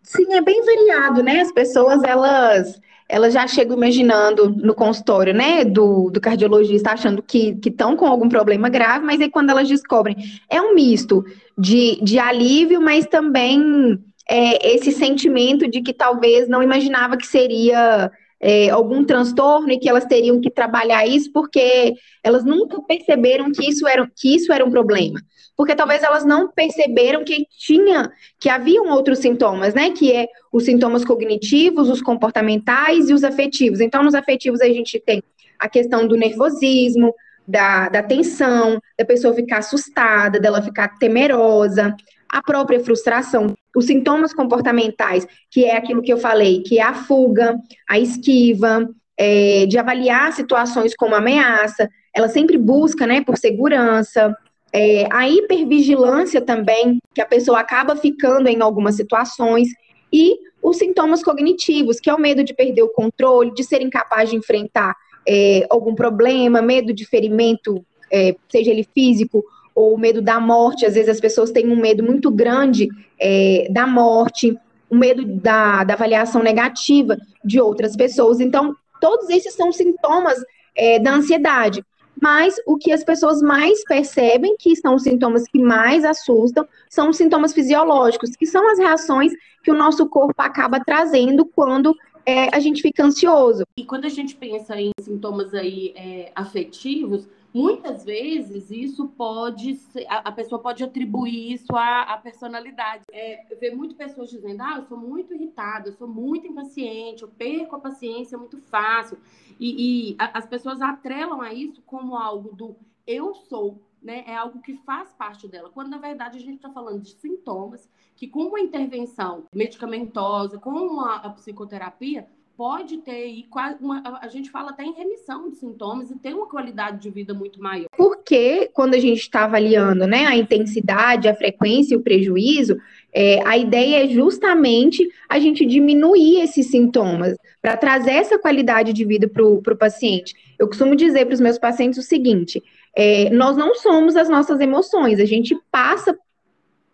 Sim, 0.02 0.34
é 0.34 0.40
bem 0.40 0.64
variado, 0.64 1.22
né? 1.22 1.40
As 1.40 1.52
pessoas, 1.52 2.02
elas, 2.02 2.80
elas 3.08 3.32
já 3.32 3.46
chegam 3.46 3.76
imaginando 3.76 4.50
no 4.50 4.74
consultório, 4.74 5.32
né, 5.32 5.64
do, 5.64 6.10
do 6.10 6.20
cardiologista, 6.20 6.90
achando 6.90 7.22
que 7.22 7.56
estão 7.64 7.96
com 7.96 8.06
algum 8.06 8.28
problema 8.28 8.68
grave, 8.68 9.04
mas 9.04 9.20
aí 9.20 9.30
quando 9.30 9.50
elas 9.50 9.68
descobrem, 9.68 10.16
é 10.50 10.60
um 10.60 10.74
misto 10.74 11.24
de, 11.56 12.00
de 12.02 12.18
alívio, 12.18 12.80
mas 12.80 13.06
também 13.06 13.98
é, 14.28 14.74
esse 14.74 14.90
sentimento 14.92 15.68
de 15.68 15.80
que 15.82 15.92
talvez 15.92 16.48
não 16.48 16.62
imaginava 16.62 17.16
que 17.16 17.26
seria 17.26 18.10
é, 18.40 18.70
algum 18.70 19.04
transtorno 19.04 19.70
e 19.70 19.78
que 19.78 19.88
elas 19.88 20.04
teriam 20.04 20.40
que 20.40 20.50
trabalhar 20.50 21.06
isso 21.06 21.30
porque 21.32 21.94
elas 22.24 22.44
nunca 22.44 22.82
perceberam 22.82 23.52
que 23.52 23.68
isso 23.68 23.86
era, 23.86 24.10
que 24.16 24.34
isso 24.34 24.52
era 24.52 24.64
um 24.64 24.70
problema. 24.70 25.20
Porque 25.62 25.76
talvez 25.76 26.02
elas 26.02 26.24
não 26.24 26.48
perceberam 26.48 27.22
que 27.22 27.46
tinha, 27.56 28.10
que 28.40 28.48
haviam 28.48 28.88
outros 28.88 29.20
sintomas, 29.20 29.74
né? 29.74 29.92
Que 29.92 30.10
é 30.10 30.26
os 30.52 30.64
sintomas 30.64 31.04
cognitivos, 31.04 31.88
os 31.88 32.02
comportamentais 32.02 33.08
e 33.08 33.14
os 33.14 33.22
afetivos. 33.22 33.78
Então, 33.78 34.02
nos 34.02 34.12
afetivos 34.12 34.60
a 34.60 34.66
gente 34.66 34.98
tem 34.98 35.22
a 35.56 35.68
questão 35.68 36.04
do 36.04 36.16
nervosismo, 36.16 37.14
da, 37.46 37.88
da 37.88 38.02
tensão, 38.02 38.80
da 38.98 39.04
pessoa 39.04 39.32
ficar 39.34 39.58
assustada, 39.58 40.40
dela 40.40 40.60
ficar 40.60 40.98
temerosa, 40.98 41.94
a 42.28 42.42
própria 42.42 42.80
frustração, 42.80 43.54
os 43.76 43.84
sintomas 43.84 44.34
comportamentais, 44.34 45.24
que 45.48 45.64
é 45.64 45.76
aquilo 45.76 46.02
que 46.02 46.12
eu 46.12 46.18
falei, 46.18 46.64
que 46.64 46.80
é 46.80 46.82
a 46.82 46.92
fuga, 46.92 47.54
a 47.88 48.00
esquiva, 48.00 48.88
é, 49.16 49.64
de 49.66 49.78
avaliar 49.78 50.32
situações 50.32 50.92
como 50.96 51.14
ameaça, 51.14 51.88
ela 52.12 52.28
sempre 52.28 52.58
busca, 52.58 53.06
né, 53.06 53.22
por 53.22 53.38
segurança, 53.38 54.36
é, 54.72 55.06
a 55.10 55.28
hipervigilância 55.28 56.40
também, 56.40 56.98
que 57.14 57.20
a 57.20 57.26
pessoa 57.26 57.60
acaba 57.60 57.94
ficando 57.94 58.48
em 58.48 58.60
algumas 58.62 58.96
situações, 58.96 59.68
e 60.12 60.38
os 60.62 60.78
sintomas 60.78 61.22
cognitivos, 61.22 61.98
que 61.98 62.08
é 62.08 62.14
o 62.14 62.20
medo 62.20 62.44
de 62.44 62.54
perder 62.54 62.82
o 62.82 62.92
controle, 62.92 63.52
de 63.52 63.64
ser 63.64 63.82
incapaz 63.82 64.30
de 64.30 64.36
enfrentar 64.36 64.94
é, 65.26 65.66
algum 65.70 65.94
problema, 65.94 66.62
medo 66.62 66.92
de 66.92 67.06
ferimento, 67.06 67.84
é, 68.10 68.34
seja 68.48 68.70
ele 68.70 68.86
físico 68.94 69.44
ou 69.74 69.96
medo 69.98 70.20
da 70.20 70.38
morte. 70.38 70.86
Às 70.86 70.94
vezes 70.94 71.08
as 71.08 71.20
pessoas 71.20 71.50
têm 71.50 71.68
um 71.68 71.76
medo 71.76 72.02
muito 72.02 72.30
grande 72.30 72.88
é, 73.18 73.66
da 73.70 73.86
morte, 73.86 74.52
o 74.90 74.94
um 74.94 74.98
medo 74.98 75.24
da, 75.24 75.84
da 75.84 75.94
avaliação 75.94 76.42
negativa 76.42 77.16
de 77.44 77.60
outras 77.60 77.96
pessoas. 77.96 78.40
Então, 78.40 78.76
todos 79.00 79.28
esses 79.30 79.54
são 79.54 79.72
sintomas 79.72 80.38
é, 80.76 80.98
da 80.98 81.14
ansiedade. 81.14 81.82
Mas 82.22 82.54
o 82.64 82.76
que 82.76 82.92
as 82.92 83.02
pessoas 83.02 83.42
mais 83.42 83.82
percebem, 83.82 84.54
que 84.56 84.76
são 84.76 84.94
os 84.94 85.02
sintomas 85.02 85.42
que 85.42 85.58
mais 85.58 86.04
assustam, 86.04 86.64
são 86.88 87.10
os 87.10 87.16
sintomas 87.16 87.52
fisiológicos, 87.52 88.36
que 88.36 88.46
são 88.46 88.70
as 88.70 88.78
reações 88.78 89.32
que 89.60 89.72
o 89.72 89.74
nosso 89.74 90.08
corpo 90.08 90.40
acaba 90.40 90.78
trazendo 90.78 91.44
quando 91.44 91.96
é, 92.24 92.54
a 92.54 92.60
gente 92.60 92.80
fica 92.80 93.04
ansioso. 93.04 93.64
E 93.76 93.84
quando 93.84 94.04
a 94.04 94.08
gente 94.08 94.36
pensa 94.36 94.80
em 94.80 94.92
sintomas 95.00 95.52
aí 95.52 95.92
é, 95.96 96.30
afetivos, 96.32 97.28
muitas 97.52 98.04
vezes 98.04 98.70
isso 98.70 99.08
pode 99.08 99.74
ser, 99.74 100.06
a, 100.08 100.32
pessoa 100.32 100.60
pode 100.60 100.82
atribuir 100.82 101.52
isso 101.52 101.74
à, 101.74 102.02
à 102.02 102.18
personalidade. 102.18 103.04
É, 103.12 103.44
ver 103.60 103.74
muitas 103.74 103.96
pessoas 103.96 104.30
dizendo, 104.30 104.62
ah, 104.62 104.76
eu 104.78 104.84
sou 104.84 104.98
muito 104.98 105.34
irritada, 105.34 105.88
eu 105.88 105.92
sou 105.92 106.08
muito 106.08 106.46
impaciente, 106.46 107.22
eu 107.22 107.28
perco 107.28 107.76
a 107.76 107.80
paciência 107.80 108.38
muito 108.38 108.58
fácil. 108.58 109.18
E, 109.60 110.12
e 110.12 110.16
a, 110.18 110.38
as 110.38 110.46
pessoas 110.46 110.80
atrelam 110.80 111.40
a 111.40 111.52
isso 111.52 111.82
como 111.82 112.16
algo 112.16 112.54
do 112.54 112.76
eu 113.06 113.34
sou, 113.34 113.80
né? 114.00 114.24
É 114.26 114.36
algo 114.36 114.60
que 114.60 114.74
faz 114.78 115.12
parte 115.12 115.48
dela. 115.48 115.70
Quando 115.70 115.90
na 115.90 115.98
verdade 115.98 116.38
a 116.38 116.40
gente 116.40 116.56
está 116.56 116.70
falando 116.70 117.02
de 117.02 117.10
sintomas 117.10 117.88
que 118.16 118.28
com 118.28 118.44
uma 118.44 118.60
intervenção 118.60 119.44
medicamentosa, 119.54 120.58
com 120.58 121.00
a, 121.00 121.16
a 121.16 121.30
psicoterapia, 121.30 122.28
pode 122.56 122.98
ter 122.98 123.44
uma, 123.80 124.20
a 124.20 124.28
gente 124.28 124.50
fala 124.50 124.70
até 124.70 124.84
em 124.84 124.92
remissão 124.92 125.50
de 125.50 125.56
sintomas 125.56 126.10
e 126.10 126.18
ter 126.18 126.34
uma 126.34 126.46
qualidade 126.46 127.00
de 127.00 127.10
vida 127.10 127.32
muito 127.32 127.60
maior. 127.60 127.88
Porque 127.96 128.70
quando 128.72 128.94
a 128.94 128.98
gente 128.98 129.20
está 129.20 129.44
avaliando 129.44 130.06
né, 130.06 130.26
a 130.26 130.36
intensidade, 130.36 131.28
a 131.28 131.34
frequência 131.34 131.94
e 131.94 131.96
o 131.96 132.02
prejuízo, 132.02 132.76
é, 133.12 133.40
a 133.46 133.56
ideia 133.56 134.04
é 134.04 134.08
justamente 134.08 135.08
a 135.28 135.38
gente 135.38 135.66
diminuir 135.66 136.40
esses 136.40 136.70
sintomas 136.70 137.36
para 137.60 137.76
trazer 137.76 138.12
essa 138.12 138.38
qualidade 138.38 138.92
de 138.92 139.04
vida 139.04 139.28
para 139.28 139.44
o 139.44 139.76
paciente. 139.76 140.34
Eu 140.58 140.66
costumo 140.66 140.94
dizer 140.94 141.26
para 141.26 141.34
os 141.34 141.40
meus 141.40 141.58
pacientes 141.58 141.98
o 141.98 142.02
seguinte: 142.02 142.62
é, 142.96 143.30
nós 143.30 143.56
não 143.56 143.74
somos 143.74 144.16
as 144.16 144.28
nossas 144.28 144.60
emoções, 144.60 145.20
a 145.20 145.24
gente 145.24 145.58
passa 145.70 146.16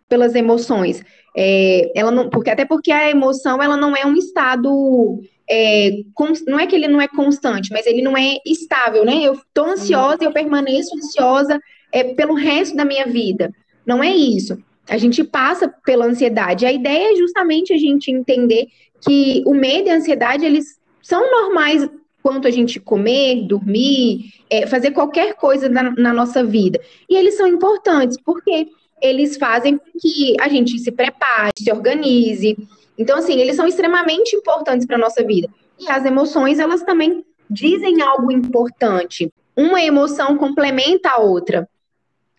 pelas 0.09 0.35
emoções. 0.35 1.03
É, 1.37 1.93
ela 1.95 2.11
não, 2.11 2.29
porque 2.29 2.51
até 2.51 2.65
porque 2.65 2.91
a 2.91 3.11
emoção 3.11 3.63
ela 3.63 3.77
não 3.77 3.95
é 3.95 4.05
um 4.05 4.15
estado 4.15 5.21
é, 5.51 5.91
não 6.47 6.61
é 6.61 6.67
que 6.67 6.75
ele 6.75 6.89
não 6.89 7.01
é 7.01 7.09
constante, 7.09 7.71
mas 7.73 7.87
ele 7.87 8.03
não 8.03 8.17
é 8.17 8.37
estável, 8.45 9.05
né? 9.05 9.21
Eu 9.23 9.35
estou 9.35 9.67
ansiosa 9.67 10.19
e 10.23 10.27
eu 10.27 10.33
permaneço 10.33 10.95
ansiosa 10.97 11.59
é, 11.91 12.05
pelo 12.15 12.35
resto 12.35 12.77
da 12.77 12.85
minha 12.85 13.07
vida. 13.07 13.53
Não 13.87 14.03
é 14.03 14.15
isso. 14.15 14.59
A 14.89 14.99
gente 14.99 15.25
passa 15.25 15.73
pela 15.85 16.07
ansiedade. 16.07 16.67
A 16.67 16.73
ideia 16.73 17.13
é 17.13 17.17
justamente 17.17 17.73
a 17.73 17.79
gente 17.79 18.11
entender 18.11 18.69
que 19.01 19.43
o 19.47 19.55
medo 19.55 19.89
e 19.89 19.91
a 19.91 19.97
ansiedade, 19.97 20.45
eles 20.45 20.79
são 21.03 21.31
normais 21.31 21.89
quanto 22.23 22.47
a 22.47 22.51
gente 22.51 22.79
comer, 22.81 23.47
dormir, 23.47 24.33
é, 24.51 24.67
fazer 24.67 24.91
qualquer 24.91 25.35
coisa 25.35 25.69
na, 25.69 25.91
na 25.93 26.13
nossa 26.13 26.45
vida. 26.45 26.81
E 27.09 27.17
eles 27.17 27.37
são 27.37 27.47
importantes, 27.47 28.19
porque 28.23 28.69
eles 29.01 29.37
fazem 29.37 29.79
com 29.79 29.99
que 29.99 30.35
a 30.41 30.49
gente 30.49 30.79
se 30.79 30.91
prepare, 30.91 31.53
se 31.57 31.71
organize, 31.71 32.57
então, 32.99 33.17
assim, 33.17 33.39
eles 33.39 33.55
são 33.55 33.67
extremamente 33.67 34.35
importantes 34.35 34.85
para 34.85 34.97
a 34.97 35.01
nossa 35.01 35.25
vida. 35.25 35.49
E 35.79 35.89
as 35.89 36.05
emoções, 36.05 36.59
elas 36.59 36.83
também 36.83 37.25
dizem 37.49 38.03
algo 38.03 38.33
importante. 38.33 39.33
Uma 39.57 39.81
emoção 39.81 40.37
complementa 40.37 41.11
a 41.11 41.21
outra. 41.21 41.69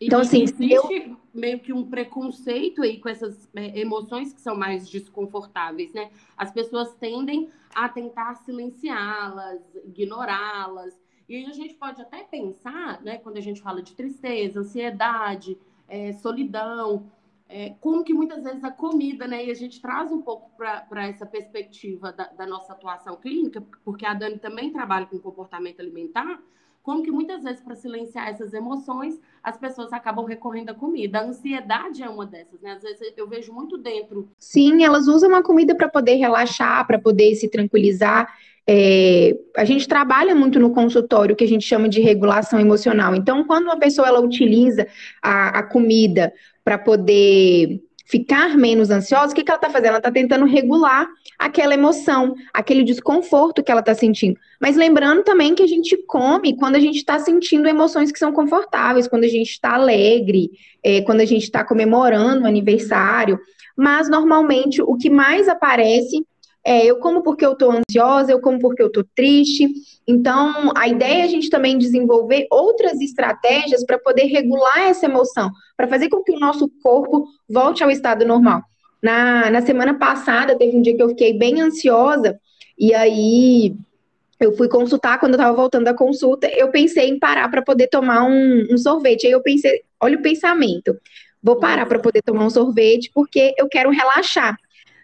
Então, 0.01 0.19
assim, 0.19 0.43
existe 0.43 0.73
eu... 0.73 1.17
meio 1.33 1.59
que 1.59 1.71
um 1.71 1.89
preconceito 1.89 2.81
aí 2.81 2.99
com 2.99 3.07
essas 3.07 3.49
é, 3.55 3.79
emoções 3.79 4.33
que 4.33 4.41
são 4.41 4.55
mais 4.55 4.89
desconfortáveis, 4.89 5.93
né? 5.93 6.09
As 6.37 6.51
pessoas 6.51 6.93
tendem 6.95 7.49
a 7.73 7.87
tentar 7.87 8.35
silenciá-las, 8.35 9.61
ignorá-las. 9.85 10.93
E 11.27 11.45
a 11.45 11.53
gente 11.53 11.75
pode 11.75 12.01
até 12.01 12.23
pensar, 12.23 13.01
né, 13.03 13.17
quando 13.17 13.37
a 13.37 13.41
gente 13.41 13.61
fala 13.61 13.83
de 13.83 13.93
tristeza, 13.93 14.61
ansiedade, 14.61 15.57
é, 15.87 16.11
solidão, 16.13 17.05
é, 17.49 17.73
como 17.81 18.03
que 18.03 18.13
muitas 18.13 18.43
vezes 18.43 18.63
a 18.63 18.69
comida, 18.69 19.27
né, 19.27 19.43
e 19.43 19.49
a 19.49 19.55
gente 19.55 19.81
traz 19.81 20.11
um 20.11 20.21
pouco 20.21 20.51
para 20.55 21.07
essa 21.07 21.25
perspectiva 21.25 22.13
da, 22.13 22.25
da, 22.25 22.45
nossa 22.45 22.73
atuação 22.73 23.15
clínica, 23.15 23.63
porque 23.83 24.05
a 24.05 24.13
Dani 24.13 24.37
também 24.37 24.71
trabalha 24.71 25.07
com 25.07 25.17
comportamento 25.17 25.79
alimentar, 25.79 26.39
como 26.83 27.03
que 27.03 27.11
muitas 27.11 27.43
vezes 27.43 27.59
para 27.59 27.75
silenciar 27.75 28.29
essas 28.29 28.53
emoções, 28.53 29.19
as 29.43 29.57
pessoas 29.57 29.91
acabam 29.91 30.25
recorrendo 30.25 30.69
à 30.69 30.73
comida. 30.73 31.19
A 31.19 31.23
ansiedade 31.23 32.01
é 32.01 32.09
uma 32.09 32.25
dessas, 32.25 32.61
né? 32.61 32.71
Às 32.71 32.83
vezes 32.83 33.13
eu 33.17 33.27
vejo 33.27 33.51
muito 33.51 33.77
dentro. 33.77 34.29
Sim, 34.37 34.83
elas 34.83 35.07
usam 35.07 35.35
a 35.35 35.43
comida 35.43 35.75
para 35.75 35.89
poder 35.89 36.15
relaxar, 36.15 36.87
para 36.87 36.97
poder 36.97 37.35
se 37.35 37.49
tranquilizar. 37.49 38.33
É, 38.71 39.35
a 39.57 39.65
gente 39.65 39.87
trabalha 39.87 40.35
muito 40.35 40.59
no 40.59 40.69
consultório 40.69 41.35
que 41.35 41.43
a 41.43 41.47
gente 41.47 41.65
chama 41.65 41.89
de 41.89 42.01
regulação 42.01 42.59
emocional. 42.59 43.15
Então, 43.15 43.43
quando 43.43 43.63
uma 43.63 43.79
pessoa 43.79 44.07
ela 44.07 44.19
utiliza 44.19 44.85
a, 45.23 45.57
a 45.57 45.63
comida 45.63 46.31
para 46.63 46.77
poder 46.77 47.81
ficar 48.05 48.55
menos 48.55 48.91
ansiosa, 48.91 49.31
o 49.31 49.35
que, 49.35 49.43
que 49.43 49.49
ela 49.49 49.57
está 49.57 49.71
fazendo? 49.71 49.87
Ela 49.87 49.97
está 49.97 50.11
tentando 50.11 50.45
regular 50.45 51.07
aquela 51.39 51.73
emoção, 51.73 52.35
aquele 52.53 52.83
desconforto 52.83 53.63
que 53.63 53.71
ela 53.71 53.79
está 53.79 53.95
sentindo. 53.95 54.39
Mas 54.61 54.75
lembrando 54.75 55.23
também 55.23 55.55
que 55.55 55.63
a 55.63 55.67
gente 55.67 55.97
come 56.05 56.55
quando 56.55 56.75
a 56.75 56.79
gente 56.79 56.97
está 56.97 57.17
sentindo 57.17 57.67
emoções 57.67 58.11
que 58.11 58.19
são 58.19 58.31
confortáveis, 58.31 59.07
quando 59.07 59.23
a 59.23 59.27
gente 59.27 59.49
está 59.49 59.73
alegre, 59.73 60.51
é, 60.83 61.01
quando 61.01 61.21
a 61.21 61.25
gente 61.25 61.41
está 61.43 61.63
comemorando 61.63 62.43
o 62.43 62.47
aniversário. 62.47 63.39
Mas 63.75 64.07
normalmente 64.07 64.79
o 64.79 64.95
que 64.95 65.09
mais 65.09 65.49
aparece 65.49 66.23
é, 66.69 66.85
eu 66.85 66.97
como 66.97 67.23
porque 67.23 67.43
eu 67.43 67.53
estou 67.53 67.71
ansiosa, 67.71 68.31
eu 68.31 68.39
como 68.39 68.59
porque 68.59 68.79
eu 68.79 68.87
estou 68.87 69.03
triste. 69.15 69.67
Então, 70.07 70.71
a 70.77 70.87
ideia 70.87 71.21
é 71.21 71.23
a 71.23 71.27
gente 71.27 71.49
também 71.49 71.79
desenvolver 71.79 72.45
outras 72.51 73.01
estratégias 73.01 73.83
para 73.83 73.97
poder 73.97 74.25
regular 74.25 74.81
essa 74.81 75.07
emoção, 75.07 75.49
para 75.75 75.87
fazer 75.87 76.09
com 76.09 76.21
que 76.21 76.31
o 76.31 76.39
nosso 76.39 76.69
corpo 76.83 77.25
volte 77.49 77.83
ao 77.83 77.89
estado 77.89 78.23
normal. 78.23 78.61
Na, 79.01 79.49
na 79.49 79.61
semana 79.63 79.97
passada, 79.97 80.55
teve 80.55 80.77
um 80.77 80.81
dia 80.83 80.95
que 80.95 81.01
eu 81.01 81.09
fiquei 81.09 81.33
bem 81.33 81.59
ansiosa, 81.59 82.39
e 82.77 82.93
aí 82.93 83.75
eu 84.39 84.55
fui 84.55 84.69
consultar, 84.69 85.19
quando 85.19 85.33
eu 85.33 85.37
estava 85.37 85.55
voltando 85.55 85.85
da 85.85 85.95
consulta, 85.95 86.47
eu 86.55 86.69
pensei 86.69 87.09
em 87.09 87.17
parar 87.17 87.49
para 87.49 87.63
poder 87.63 87.87
tomar 87.87 88.25
um, 88.25 88.67
um 88.69 88.77
sorvete. 88.77 89.25
Aí 89.25 89.33
eu 89.33 89.41
pensei, 89.41 89.81
olha 89.99 90.19
o 90.19 90.21
pensamento, 90.21 90.95
vou 91.41 91.55
parar 91.55 91.87
para 91.87 91.97
poder 91.97 92.21
tomar 92.21 92.45
um 92.45 92.49
sorvete 92.51 93.09
porque 93.11 93.55
eu 93.57 93.67
quero 93.67 93.89
relaxar. 93.89 94.55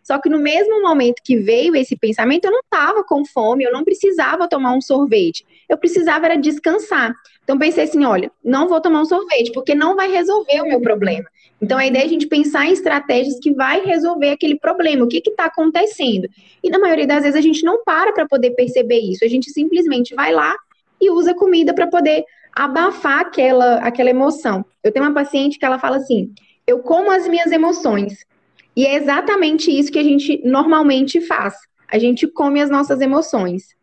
Só 0.06 0.20
que 0.20 0.30
no 0.30 0.38
mesmo 0.38 0.84
momento 0.84 1.24
que 1.24 1.36
veio 1.36 1.76
esse 1.76 1.96
pensamento, 1.96 2.46
eu 2.46 2.52
não 2.52 2.60
estava 2.60 3.04
com 3.04 3.26
fome, 3.26 3.64
eu 3.64 3.72
não 3.72 3.84
precisava 3.84 4.48
tomar 4.48 4.74
um 4.74 4.80
sorvete. 4.80 5.44
Eu 5.68 5.78
precisava 5.78 6.28
era 6.28 6.36
descansar. 6.36 7.12
Então 7.44 7.58
pensei 7.58 7.86
assim, 7.86 8.06
olha, 8.06 8.32
não 8.44 8.68
vou 8.68 8.80
tomar 8.80 9.02
um 9.02 9.06
sorvete, 9.06 9.52
porque 9.52 9.74
não 9.74 9.96
vai 9.96 10.12
resolver 10.12 10.62
o 10.62 10.68
meu 10.68 10.80
problema. 10.80 11.26
Então 11.60 11.80
a 11.80 11.88
ideia 11.88 12.04
é 12.04 12.06
a 12.06 12.10
gente 12.10 12.28
pensar 12.28 12.68
em 12.68 12.74
estratégias 12.74 13.40
que 13.40 13.52
vai 13.52 13.84
resolver 13.84 14.30
aquele 14.30 14.60
problema, 14.60 15.04
o 15.04 15.08
que 15.08 15.18
está 15.18 15.46
acontecendo. 15.46 16.30
E 16.64 16.70
na 16.70 16.78
maioria 16.78 17.08
das 17.08 17.24
vezes 17.24 17.36
a 17.36 17.42
gente 17.42 17.64
não 17.64 17.84
para 17.84 18.14
para 18.14 18.28
poder 18.28 18.52
perceber 18.52 19.00
isso, 19.00 19.26
a 19.26 19.28
gente 19.28 19.50
simplesmente 19.50 20.14
vai 20.14 20.32
lá 20.32 20.56
e 21.02 21.10
usa 21.10 21.34
comida 21.34 21.74
para 21.74 21.88
poder 21.88 22.24
abafar 22.56 23.22
aquela, 23.22 23.78
aquela 23.78 24.12
emoção. 24.12 24.64
Eu 24.84 24.92
tenho 24.92 25.04
uma 25.04 25.16
paciente 25.16 25.58
que 25.58 25.66
ela 25.66 25.80
fala 25.80 25.98
assim: 25.98 26.32
eu 26.68 26.80
como 26.80 27.10
as 27.10 27.28
minhas 27.28 27.52
emoções, 27.52 28.24
e 28.76 28.86
é 28.86 28.96
exatamente 28.96 29.72
isso 29.72 29.92
que 29.92 30.00
a 30.00 30.04
gente 30.04 30.42
normalmente 30.44 31.22
faz. 31.22 31.56
A 31.88 31.98
gente 31.98 32.28
come 32.28 32.62
as 32.62 32.70
nossas 32.70 33.00
emoções. 33.00 33.76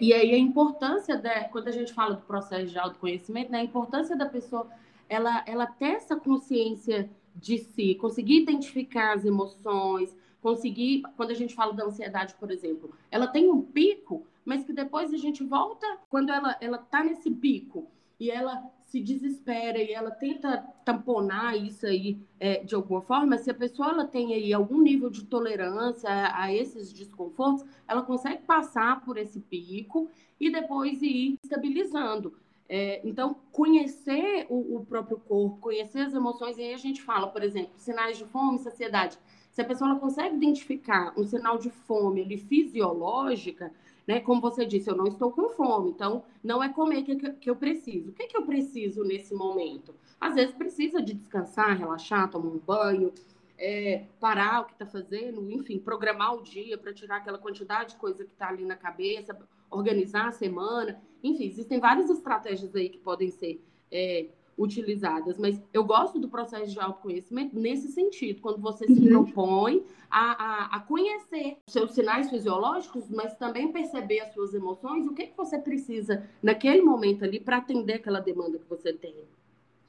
E 0.00 0.12
aí 0.12 0.34
a 0.34 0.38
importância, 0.38 1.16
da, 1.16 1.44
quando 1.44 1.68
a 1.68 1.72
gente 1.72 1.92
fala 1.92 2.14
do 2.14 2.22
processo 2.22 2.66
de 2.66 2.78
autoconhecimento, 2.78 3.50
né, 3.50 3.58
a 3.58 3.64
importância 3.64 4.16
da 4.16 4.26
pessoa 4.26 4.68
ela, 5.08 5.42
ela 5.46 5.66
ter 5.66 5.96
essa 5.96 6.14
consciência 6.14 7.10
de 7.34 7.58
si, 7.58 7.96
conseguir 7.96 8.42
identificar 8.42 9.14
as 9.14 9.24
emoções, 9.24 10.16
conseguir, 10.40 11.02
quando 11.16 11.30
a 11.30 11.34
gente 11.34 11.54
fala 11.54 11.72
da 11.72 11.84
ansiedade, 11.84 12.34
por 12.38 12.50
exemplo, 12.50 12.94
ela 13.10 13.26
tem 13.26 13.50
um 13.50 13.60
pico, 13.60 14.24
mas 14.44 14.64
que 14.64 14.72
depois 14.72 15.12
a 15.12 15.16
gente 15.16 15.42
volta, 15.42 15.86
quando 16.08 16.30
ela 16.30 16.56
ela 16.60 16.78
tá 16.78 17.02
nesse 17.02 17.30
pico 17.30 17.88
e 18.18 18.30
ela 18.30 18.62
se 18.90 19.00
desespera 19.00 19.78
e 19.78 19.92
ela 19.92 20.10
tenta 20.10 20.64
tamponar 20.84 21.56
isso 21.56 21.86
aí 21.86 22.18
é, 22.40 22.64
de 22.64 22.74
alguma 22.74 23.00
forma, 23.00 23.38
se 23.38 23.48
a 23.48 23.54
pessoa 23.54 23.90
ela 23.90 24.04
tem 24.04 24.34
aí 24.34 24.52
algum 24.52 24.80
nível 24.80 25.08
de 25.08 25.24
tolerância 25.24 26.10
a, 26.10 26.42
a, 26.42 26.52
esses 26.52 26.92
desconfortos, 26.92 27.64
ela 27.86 28.02
consegue 28.02 28.42
passar 28.42 29.04
por 29.04 29.16
esse 29.16 29.38
pico 29.38 30.08
e 30.40 30.50
depois 30.50 31.00
ir 31.02 31.38
estabilizando. 31.44 32.34
É, 32.68 33.00
então, 33.04 33.36
conhecer 33.52 34.46
o, 34.48 34.78
o, 34.78 34.84
próprio 34.84 35.18
corpo, 35.18 35.58
conhecer 35.58 36.00
as 36.00 36.14
emoções, 36.14 36.58
e 36.58 36.62
aí 36.62 36.74
a 36.74 36.78
gente 36.78 37.00
fala, 37.00 37.28
por 37.28 37.44
exemplo, 37.44 37.70
sinais 37.76 38.18
de 38.18 38.24
fome, 38.24 38.58
saciedade. 38.58 39.16
Se 39.52 39.60
a 39.60 39.64
pessoa 39.64 39.98
consegue 40.00 40.34
identificar 40.34 41.12
um 41.16 41.24
sinal 41.24 41.58
de 41.58 41.70
fome 41.70 42.22
ali, 42.22 42.38
fisiológica, 42.38 43.72
né? 44.10 44.18
Como 44.18 44.40
você 44.40 44.66
disse, 44.66 44.90
eu 44.90 44.96
não 44.96 45.06
estou 45.06 45.30
com 45.30 45.50
fome, 45.50 45.90
então 45.90 46.24
não 46.42 46.60
é 46.60 46.68
comer 46.68 47.04
que, 47.04 47.14
que 47.14 47.48
eu 47.48 47.54
preciso. 47.54 48.10
O 48.10 48.12
que, 48.12 48.26
que 48.26 48.36
eu 48.36 48.42
preciso 48.42 49.04
nesse 49.04 49.32
momento? 49.32 49.94
Às 50.20 50.34
vezes 50.34 50.52
precisa 50.52 51.00
de 51.00 51.14
descansar, 51.14 51.78
relaxar, 51.78 52.28
tomar 52.28 52.48
um 52.48 52.58
banho, 52.58 53.12
é, 53.56 54.06
parar 54.18 54.62
o 54.62 54.64
que 54.64 54.72
está 54.72 54.84
fazendo, 54.84 55.48
enfim, 55.52 55.78
programar 55.78 56.34
o 56.34 56.42
dia 56.42 56.76
para 56.76 56.92
tirar 56.92 57.18
aquela 57.18 57.38
quantidade 57.38 57.90
de 57.90 58.00
coisa 58.00 58.24
que 58.24 58.32
está 58.32 58.48
ali 58.48 58.64
na 58.64 58.74
cabeça, 58.74 59.38
organizar 59.70 60.26
a 60.26 60.32
semana. 60.32 61.00
Enfim, 61.22 61.44
existem 61.44 61.78
várias 61.78 62.10
estratégias 62.10 62.74
aí 62.74 62.88
que 62.88 62.98
podem 62.98 63.30
ser 63.30 63.62
é, 63.92 64.26
utilizadas, 64.60 65.38
mas 65.38 65.60
eu 65.72 65.82
gosto 65.82 66.18
do 66.18 66.28
processo 66.28 66.70
de 66.70 66.78
autoconhecimento 66.78 67.58
nesse 67.58 67.88
sentido, 67.88 68.42
quando 68.42 68.60
você 68.60 68.86
se 68.86 69.00
uhum. 69.00 69.24
propõe 69.24 69.82
a, 70.10 70.32
a, 70.32 70.76
a, 70.76 70.80
conhecer 70.80 71.56
seus 71.66 71.92
sinais 71.92 72.28
fisiológicos, 72.28 73.08
mas 73.08 73.34
também 73.36 73.72
perceber 73.72 74.20
as 74.20 74.34
suas 74.34 74.52
emoções, 74.52 75.06
o 75.06 75.14
que, 75.14 75.28
que 75.28 75.36
você 75.36 75.58
precisa 75.58 76.24
naquele 76.42 76.82
momento 76.82 77.24
ali 77.24 77.40
para 77.40 77.56
atender 77.56 77.94
aquela 77.94 78.20
demanda 78.20 78.58
que 78.58 78.68
você 78.68 78.92
tem. 78.92 79.14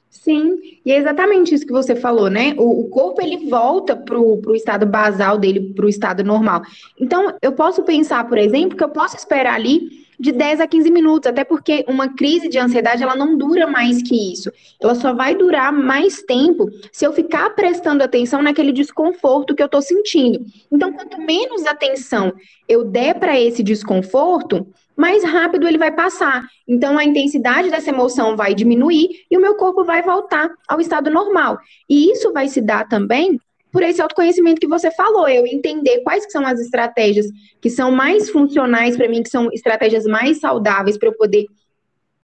Sim, 0.10 0.60
e 0.86 0.92
é 0.92 0.98
exatamente 0.98 1.56
isso 1.56 1.66
que 1.66 1.72
você 1.72 1.96
falou, 1.96 2.30
né? 2.30 2.54
O, 2.58 2.82
o 2.82 2.90
corpo 2.90 3.22
ele 3.22 3.50
volta 3.50 3.96
para 3.96 4.20
o 4.20 4.54
estado 4.54 4.86
basal 4.86 5.38
dele, 5.38 5.74
para 5.74 5.86
o 5.86 5.90
estado 5.90 6.22
normal. 6.22 6.62
Então, 7.00 7.34
eu 7.42 7.54
posso 7.54 7.82
pensar, 7.84 8.28
por 8.28 8.38
exemplo, 8.38 8.78
que 8.78 8.84
eu 8.84 8.90
posso 8.90 9.16
esperar 9.16 9.56
ali 9.56 10.06
de 10.20 10.32
10 10.32 10.62
a 10.62 10.68
15 10.68 10.92
minutos, 10.92 11.30
até 11.30 11.44
porque 11.44 11.86
uma 11.88 12.10
crise 12.10 12.48
de 12.48 12.58
ansiedade 12.58 13.04
ela 13.04 13.16
não 13.16 13.38
dura 13.38 13.68
mais 13.68 14.02
que 14.02 14.34
isso. 14.34 14.52
Ela 14.80 14.96
só 14.96 15.14
vai 15.14 15.36
durar 15.36 15.72
mais 15.74 16.22
tempo 16.22 16.70
se 16.92 17.06
eu 17.06 17.14
ficar 17.14 17.50
prestando 17.52 18.04
atenção 18.04 18.42
naquele 18.42 18.72
desconforto 18.72 19.56
que 19.56 19.62
eu 19.62 19.66
estou 19.66 19.82
sentindo. 19.82 20.46
Então, 20.72 20.92
quanto 20.94 21.20
menos 21.22 21.66
atenção 21.66 22.34
eu 22.68 22.84
der 22.84 23.20
para 23.20 23.40
esse 23.40 23.64
desconforto, 23.64 24.68
mais 24.96 25.24
rápido 25.24 25.68
ele 25.68 25.78
vai 25.78 25.92
passar. 25.92 26.46
Então, 26.68 26.98
a 26.98 27.04
intensidade 27.04 27.70
dessa 27.70 27.90
emoção 27.90 28.36
vai 28.36 28.54
diminuir 28.54 29.10
e 29.30 29.38
o 29.38 29.42
meu 29.42 29.56
corpo 29.56 29.84
vai 29.84 30.02
voltar 30.02 30.50
ao 30.68 30.80
estado 30.80 31.10
normal. 31.10 31.58
E 31.90 32.12
isso 32.12 32.32
vai 32.32 32.48
se 32.48 32.62
dar 32.62 32.88
também 32.88 33.40
por 33.72 33.84
esse 33.84 34.02
autoconhecimento 34.02 34.60
que 34.60 34.68
você 34.68 34.92
falou, 34.92 35.28
eu 35.28 35.46
entender 35.48 36.02
quais 36.02 36.26
são 36.30 36.46
as 36.46 36.60
estratégias 36.60 37.28
que 37.62 37.70
são 37.70 37.92
mais 37.92 38.30
funcionais 38.30 38.98
para 38.98 39.08
mim, 39.08 39.24
que 39.24 39.30
são 39.30 39.50
estratégias 39.52 40.06
mais 40.06 40.40
saudáveis 40.40 40.98
para 40.98 41.10
eu 41.10 41.14
poder 41.14 41.46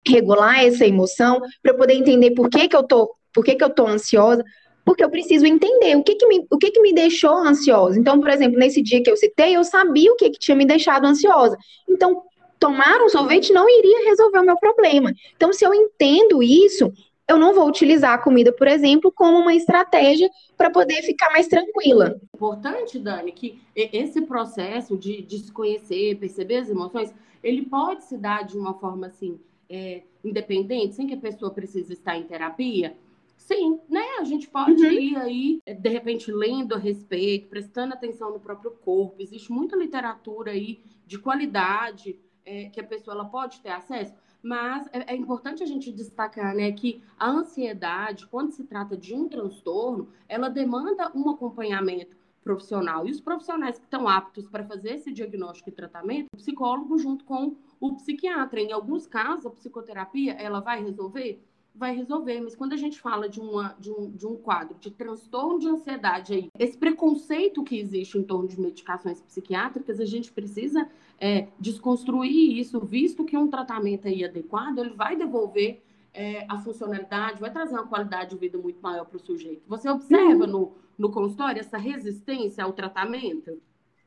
regular 0.07 0.63
essa 0.63 0.85
emoção, 0.85 1.39
para 1.61 1.71
eu 1.71 1.77
poder 1.77 1.93
entender 1.93 2.31
por 2.31 2.49
que, 2.49 2.67
que 2.67 2.75
eu 2.75 2.83
tô, 2.83 3.13
por 3.33 3.43
que, 3.43 3.55
que 3.55 3.63
eu 3.63 3.69
tô 3.69 3.87
ansiosa, 3.87 4.43
porque 4.85 5.03
eu 5.03 5.09
preciso 5.09 5.45
entender 5.45 5.97
o 5.97 6.03
que 6.03 6.15
que 6.15 6.25
me, 6.27 6.45
o 6.49 6.57
que 6.57 6.71
que 6.71 6.81
me 6.81 6.93
deixou 6.93 7.35
ansiosa. 7.35 7.99
Então, 7.99 8.19
por 8.19 8.29
exemplo, 8.29 8.57
nesse 8.57 8.81
dia 8.81 9.03
que 9.03 9.11
eu 9.11 9.17
citei, 9.17 9.55
eu 9.55 9.63
sabia 9.63 10.11
o 10.11 10.15
que 10.15 10.29
que 10.29 10.39
tinha 10.39 10.55
me 10.55 10.65
deixado 10.65 11.05
ansiosa. 11.05 11.57
Então, 11.89 12.23
tomar 12.59 13.01
um 13.01 13.09
sorvete 13.09 13.51
não 13.51 13.67
iria 13.69 14.09
resolver 14.09 14.39
o 14.39 14.45
meu 14.45 14.57
problema. 14.57 15.13
Então, 15.35 15.51
se 15.51 15.65
eu 15.65 15.73
entendo 15.73 16.41
isso, 16.41 16.91
eu 17.27 17.37
não 17.37 17.53
vou 17.53 17.67
utilizar 17.67 18.13
a 18.13 18.17
comida, 18.17 18.53
por 18.53 18.67
exemplo, 18.67 19.11
como 19.11 19.37
uma 19.37 19.53
estratégia 19.53 20.29
para 20.55 20.69
poder 20.69 21.01
ficar 21.03 21.29
mais 21.31 21.47
tranquila. 21.47 22.19
Importante, 22.33 22.97
Dani, 22.97 23.31
que 23.31 23.61
esse 23.75 24.21
processo 24.21 24.97
de, 24.97 25.21
de 25.21 25.39
se 25.39 25.51
conhecer, 25.51 26.17
perceber 26.17 26.57
as 26.57 26.69
emoções, 26.69 27.13
ele 27.43 27.63
pode 27.63 28.05
se 28.05 28.17
dar 28.17 28.45
de 28.45 28.57
uma 28.57 28.73
forma 28.73 29.07
assim, 29.07 29.39
é, 29.69 30.03
independente, 30.23 30.95
sem 30.95 31.05
que 31.05 31.15
a 31.15 31.17
pessoa 31.17 31.51
precise 31.51 31.93
estar 31.93 32.17
em 32.17 32.23
terapia. 32.23 32.95
Sim, 33.35 33.79
né? 33.87 34.05
A 34.19 34.23
gente 34.23 34.49
pode 34.49 34.83
uhum. 34.83 34.91
ir 34.91 35.17
aí, 35.17 35.61
de 35.65 35.89
repente, 35.89 36.31
lendo 36.31 36.75
a 36.75 36.77
respeito, 36.77 37.47
prestando 37.47 37.93
atenção 37.93 38.31
no 38.31 38.39
próprio 38.39 38.71
corpo. 38.71 39.21
Existe 39.21 39.51
muita 39.51 39.75
literatura 39.75 40.51
aí 40.51 40.79
de 41.05 41.19
qualidade 41.19 42.19
é, 42.45 42.65
que 42.65 42.79
a 42.79 42.83
pessoa 42.83 43.13
ela 43.15 43.25
pode 43.25 43.59
ter 43.61 43.69
acesso. 43.69 44.13
Mas 44.47 44.87
é, 44.93 45.13
é, 45.13 45.15
importante 45.17 45.61
a 45.61 45.65
gente 45.65 45.91
destacar 45.91 46.55
né, 46.55 46.71
que 46.71 47.03
a 47.19 47.29
ansiedade, 47.29 48.25
quando 48.27 48.53
se 48.53 48.63
trata 48.63 48.95
de 48.95 49.13
um 49.13 49.27
transtorno, 49.27 50.07
ela 50.25 50.47
demanda 50.47 51.11
um 51.13 51.29
acompanhamento 51.29 52.15
profissional. 52.41 53.05
E 53.05 53.11
os 53.11 53.19
profissionais 53.19 53.77
que 53.77 53.83
estão 53.83 54.07
aptos 54.07 54.47
para 54.47 54.63
fazer 54.63 54.91
esse 54.91 55.11
diagnóstico 55.11 55.67
e 55.67 55.73
tratamento, 55.73 56.27
o 56.33 56.37
psicólogo 56.37 56.97
junto 56.97 57.25
com 57.25 57.57
o 57.77 57.95
psiquiatra. 57.95 58.61
Em 58.61 58.71
alguns 58.71 59.05
casos, 59.05 59.45
a 59.45 59.49
psicoterapia 59.49 60.31
ela 60.35 60.61
vai 60.61 60.81
resolver? 60.81 61.45
Vai 61.77 61.95
resolver. 61.95 62.41
Mas 62.41 62.55
quando 62.55 62.73
a 62.73 62.77
gente 62.77 62.99
fala 62.99 63.29
de, 63.29 63.39
uma, 63.39 63.75
de, 63.79 63.91
um, 63.91 64.09
de 64.09 64.25
um 64.25 64.35
quadro 64.35 64.75
de 64.79 64.91
transtorno 64.91 65.59
de 65.59 65.67
ansiedade 65.67 66.33
aí, 66.33 66.49
esse 66.57 66.77
preconceito 66.77 67.63
que 67.63 67.77
existe 67.77 68.17
em 68.17 68.23
torno 68.23 68.47
de 68.47 68.59
medicações 68.59 69.21
psiquiátricas, 69.21 69.99
a 69.99 70.05
gente 70.05 70.31
precisa 70.31 70.87
é, 71.19 71.47
desconstruir 71.59 72.57
isso, 72.59 72.79
visto 72.79 73.23
que 73.23 73.37
um 73.37 73.47
tratamento 73.47 74.07
aí 74.07 74.23
adequado, 74.23 74.79
ele 74.79 74.91
vai 74.91 75.15
devolver 75.15 75.81
é, 76.13 76.45
a 76.49 76.57
funcionalidade, 76.57 77.39
vai 77.39 77.51
trazer 77.51 77.73
uma 77.75 77.87
qualidade 77.87 78.31
de 78.31 78.37
vida 78.37 78.57
muito 78.57 78.81
maior 78.81 79.05
para 79.05 79.17
o 79.17 79.19
sujeito. 79.19 79.61
Você 79.67 79.89
observa 79.89 80.45
uhum. 80.45 80.51
no, 80.51 80.71
no 80.97 81.11
consultório 81.11 81.59
essa 81.59 81.77
resistência 81.77 82.63
ao 82.63 82.73
tratamento? 82.73 83.61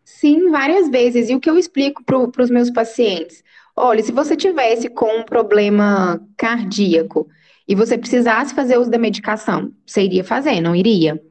Sim, 0.05 0.51
várias 0.51 0.89
vezes. 0.89 1.31
E 1.31 1.35
o 1.35 1.41
que 1.41 1.49
eu 1.49 1.57
explico 1.57 2.03
para 2.03 2.43
os 2.43 2.51
meus 2.51 2.69
pacientes? 2.71 3.45
Olha, 3.77 4.03
se 4.03 4.11
você 4.11 4.37
tivesse 4.37 4.89
com 4.89 5.21
um 5.21 5.23
problema 5.23 6.21
cardíaco, 6.37 7.29
e 7.71 7.75
você 7.77 7.97
precisasse 7.97 8.53
fazer 8.53 8.79
uso 8.79 8.91
da 8.91 8.99
medicação, 8.99 9.71
você 9.87 10.03
iria 10.03 10.25
fazer, 10.25 10.61
não 10.61 10.75
iria? 10.75 11.23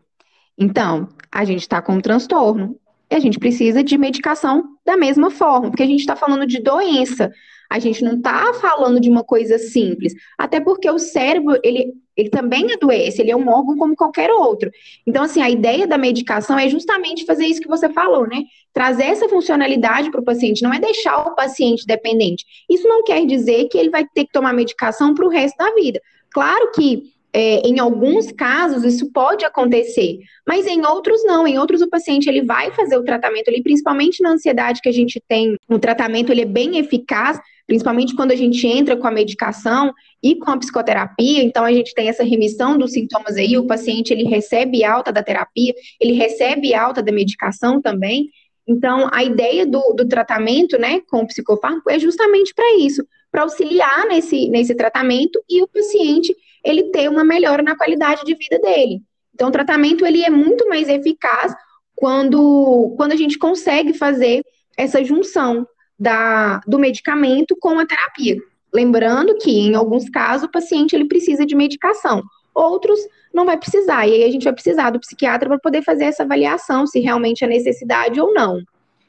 Então, 0.58 1.10
a 1.30 1.44
gente 1.44 1.60
está 1.60 1.82
com 1.82 1.96
um 1.96 2.00
transtorno 2.00 2.80
e 3.12 3.16
a 3.16 3.20
gente 3.20 3.38
precisa 3.38 3.84
de 3.84 3.98
medicação 3.98 4.64
da 4.86 4.96
mesma 4.96 5.30
forma, 5.30 5.70
porque 5.70 5.84
a 5.84 5.86
gente 5.86 6.00
está 6.00 6.16
falando 6.16 6.48
de 6.48 6.62
doença. 6.62 7.30
A 7.70 7.78
gente 7.78 8.02
não 8.06 8.16
está 8.16 8.54
falando 8.54 9.02
de 9.02 9.10
uma 9.10 9.22
coisa 9.22 9.58
simples, 9.60 10.14
até 10.38 10.62
porque 10.62 10.90
o 10.90 10.98
cérebro, 10.98 11.60
ele, 11.62 11.94
ele 12.16 12.30
também 12.30 12.72
adoece, 12.72 13.22
ele 13.22 13.32
é 13.32 13.36
um 13.36 13.50
órgão 13.50 13.78
como 13.78 13.94
qualquer 13.94 14.32
outro. 14.32 14.72
Então, 15.06 15.24
assim, 15.24 15.42
a 15.42 15.50
ideia 15.50 15.86
da 15.86 15.98
medicação 15.98 16.58
é 16.58 16.70
justamente 16.70 17.26
fazer 17.26 17.48
isso 17.48 17.60
que 17.60 17.68
você 17.68 17.90
falou, 17.90 18.26
né? 18.26 18.44
Trazer 18.74 19.04
essa 19.04 19.28
funcionalidade 19.28 20.10
para 20.10 20.22
o 20.22 20.26
paciente, 20.26 20.64
não 20.64 20.74
é 20.74 20.80
deixar 20.80 21.18
o 21.28 21.36
paciente 21.36 21.86
dependente. 21.86 22.46
Isso 22.70 22.88
não 22.88 23.04
quer 23.04 23.26
dizer 23.26 23.68
que 23.68 23.78
ele 23.78 23.90
vai 23.90 24.06
ter 24.06 24.24
que 24.24 24.32
tomar 24.32 24.54
medicação 24.54 25.14
para 25.14 25.26
o 25.26 25.30
resto 25.30 25.58
da 25.58 25.76
vida. 25.76 26.00
Claro 26.32 26.72
que 26.72 27.04
é, 27.32 27.60
em 27.68 27.80
alguns 27.80 28.32
casos 28.32 28.84
isso 28.84 29.12
pode 29.12 29.46
acontecer, 29.46 30.20
mas 30.48 30.66
em 30.66 30.84
outros 30.86 31.24
não. 31.24 31.48
Em 31.48 31.60
outros 31.60 31.82
o 31.82 31.90
paciente 31.90 32.28
ele 32.28 32.42
vai 32.42 32.72
fazer 32.72 32.98
o 32.98 33.04
tratamento 33.04 33.50
ali, 33.50 33.62
principalmente 33.62 34.24
na 34.24 34.32
ansiedade 34.32 34.82
que 34.82 34.90
a 34.90 34.94
gente 34.94 35.22
tem. 35.28 35.56
O 35.68 35.78
tratamento 35.78 36.32
ele 36.32 36.42
é 36.42 36.46
bem 36.46 36.80
eficaz, 36.80 37.40
principalmente 37.68 38.16
quando 38.16 38.32
a 38.32 38.36
gente 38.36 38.66
entra 38.66 38.98
com 38.98 39.06
a 39.06 39.12
medicação 39.12 39.94
e 40.24 40.36
com 40.36 40.50
a 40.50 40.58
psicoterapia. 40.58 41.44
Então 41.44 41.64
a 41.64 41.72
gente 41.72 41.94
tem 41.94 42.10
essa 42.10 42.24
remissão 42.24 42.78
dos 42.78 42.94
sintomas 42.94 43.36
aí. 43.36 43.58
O 43.58 43.68
paciente 43.68 44.12
ele 44.12 44.24
recebe 44.24 44.84
alta 44.84 45.12
da 45.12 45.22
terapia, 45.22 45.74
ele 46.02 46.14
recebe 46.14 46.74
alta 46.74 47.04
da 47.04 47.12
medicação 47.12 47.80
também. 47.80 48.32
Então 48.70 49.10
a 49.12 49.24
ideia 49.24 49.66
do, 49.66 49.82
do 49.94 50.08
tratamento, 50.08 50.78
né, 50.78 51.02
com 51.10 51.24
o 51.24 51.28
psicofármaco 51.28 51.90
é 51.90 51.98
justamente 51.98 52.54
para 52.54 52.78
isso, 52.78 53.04
para 53.32 53.42
auxiliar 53.42 54.06
nesse, 54.06 54.48
nesse 54.48 54.76
tratamento 54.76 55.44
e 55.50 55.64
o 55.64 55.68
paciente 55.68 56.36
ele 56.64 56.92
ter 56.92 57.10
uma 57.10 57.24
melhora 57.24 57.64
na 57.64 57.76
qualidade 57.76 58.24
de 58.24 58.36
vida 58.36 58.60
dele. 58.60 59.02
Então, 59.34 59.50
o 59.50 59.52
tratamento 59.52 60.06
ele 60.06 60.22
é 60.22 60.30
muito 60.30 60.68
mais 60.70 60.88
eficaz 60.88 61.56
quando, 61.96 62.94
quando 62.96 63.14
a 63.14 63.16
gente 63.16 63.40
consegue 63.40 63.94
fazer 63.94 64.44
essa 64.78 65.04
junção 65.04 65.66
da, 65.98 66.60
do 66.68 66.78
medicamento 66.78 67.56
com 67.60 67.80
a 67.80 67.86
terapia. 67.86 68.38
Lembrando 68.72 69.36
que, 69.38 69.50
em 69.50 69.74
alguns 69.74 70.10
casos, 70.10 70.48
o 70.48 70.52
paciente 70.52 70.96
ele 70.96 71.08
precisa 71.08 71.46
de 71.46 71.56
medicação, 71.56 72.22
outros 72.54 73.00
não 73.34 73.46
vai 73.46 73.58
precisar. 73.58 74.08
E 74.08 74.14
aí 74.14 74.24
a 74.24 74.32
gente 74.32 74.44
vai 74.44 74.54
precisar 74.54 74.90
do 74.90 75.00
psiquiatra 75.00 75.50
para 75.50 75.60
poder 75.60 75.84
fazer 75.84 76.06
essa 76.06 76.24
avaliação 76.24 76.86
se 76.86 77.00
realmente 77.00 77.44
é 77.44 77.48
necessidade 77.48 78.20
ou 78.20 78.34
não. 78.34 78.62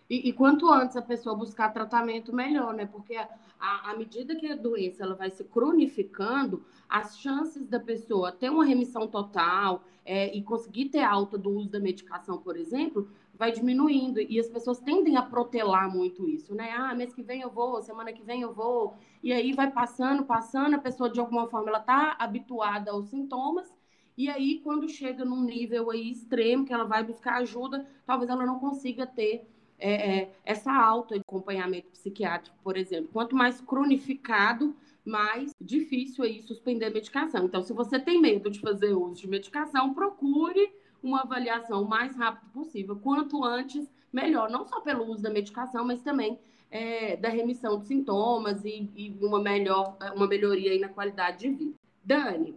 E, 0.08 0.28
e, 0.28 0.32
quanto 0.32 0.68
antes 0.68 0.96
a 0.96 1.02
pessoa 1.02 1.36
buscar 1.36 1.72
tratamento, 1.72 2.34
melhor, 2.34 2.74
né? 2.74 2.84
Porque 2.84 3.16
à 3.60 3.94
medida 3.96 4.34
que 4.34 4.50
a 4.50 4.56
doença 4.56 5.04
ela 5.04 5.14
vai 5.14 5.30
se 5.30 5.44
cronificando, 5.44 6.64
as 6.88 7.16
chances 7.16 7.68
da 7.68 7.78
pessoa 7.78 8.32
ter 8.32 8.50
uma 8.50 8.64
remissão 8.64 9.06
total 9.06 9.84
é, 10.04 10.34
e 10.36 10.42
conseguir 10.42 10.86
ter 10.86 11.04
alta 11.04 11.38
do 11.38 11.50
uso 11.50 11.70
da 11.70 11.78
medicação, 11.78 12.38
por 12.38 12.56
exemplo, 12.56 13.08
vai 13.40 13.52
diminuindo. 13.52 14.20
E 14.20 14.40
as 14.40 14.48
pessoas 14.48 14.80
tendem 14.80 15.16
a 15.16 15.22
protelar 15.22 15.88
muito 15.88 16.28
isso, 16.28 16.56
né? 16.56 16.72
Ah, 16.76 16.92
mês 16.92 17.14
que 17.14 17.22
vem 17.22 17.42
eu 17.42 17.50
vou, 17.50 17.80
semana 17.80 18.12
que 18.12 18.22
vem 18.22 18.42
eu 18.42 18.52
vou. 18.52 18.94
E 19.22 19.32
aí 19.32 19.52
vai 19.52 19.70
passando, 19.70 20.24
passando, 20.24 20.74
a 20.74 20.78
pessoa 20.78 21.08
de 21.08 21.20
alguma 21.20 21.46
forma 21.46 21.68
ela 21.68 21.80
tá 21.80 22.16
habituada 22.18 22.90
aos 22.90 23.06
sintomas. 23.06 23.72
E 24.20 24.28
aí, 24.28 24.60
quando 24.62 24.86
chega 24.86 25.24
num 25.24 25.42
nível 25.42 25.90
aí 25.90 26.10
extremo, 26.10 26.66
que 26.66 26.74
ela 26.74 26.84
vai 26.84 27.02
buscar 27.02 27.36
ajuda, 27.36 27.86
talvez 28.04 28.28
ela 28.28 28.44
não 28.44 28.58
consiga 28.58 29.06
ter 29.06 29.48
é, 29.78 29.92
é, 29.94 30.32
essa 30.44 30.70
alta 30.70 31.14
de 31.14 31.22
acompanhamento 31.22 31.88
psiquiátrico, 31.88 32.54
por 32.62 32.76
exemplo. 32.76 33.08
Quanto 33.14 33.34
mais 33.34 33.62
cronificado, 33.62 34.76
mais 35.06 35.52
difícil 35.58 36.22
aí 36.22 36.42
suspender 36.42 36.84
a 36.84 36.90
medicação. 36.90 37.46
Então, 37.46 37.62
se 37.62 37.72
você 37.72 37.98
tem 37.98 38.20
medo 38.20 38.50
de 38.50 38.60
fazer 38.60 38.92
uso 38.92 39.22
de 39.22 39.26
medicação, 39.26 39.94
procure 39.94 40.70
uma 41.02 41.22
avaliação 41.22 41.82
o 41.82 41.88
mais 41.88 42.14
rápido 42.14 42.50
possível. 42.50 42.96
Quanto 42.96 43.42
antes, 43.42 43.90
melhor. 44.12 44.50
Não 44.50 44.66
só 44.66 44.82
pelo 44.82 45.06
uso 45.06 45.22
da 45.22 45.30
medicação, 45.30 45.82
mas 45.82 46.02
também 46.02 46.38
é, 46.70 47.16
da 47.16 47.30
remissão 47.30 47.78
de 47.78 47.86
sintomas 47.86 48.66
e, 48.66 48.86
e, 48.94 49.16
uma, 49.22 49.40
melhor, 49.40 49.96
uma 50.14 50.26
melhoria 50.26 50.78
na 50.78 50.90
qualidade 50.90 51.38
de 51.38 51.48
vida. 51.48 51.74
Dani, 52.04 52.54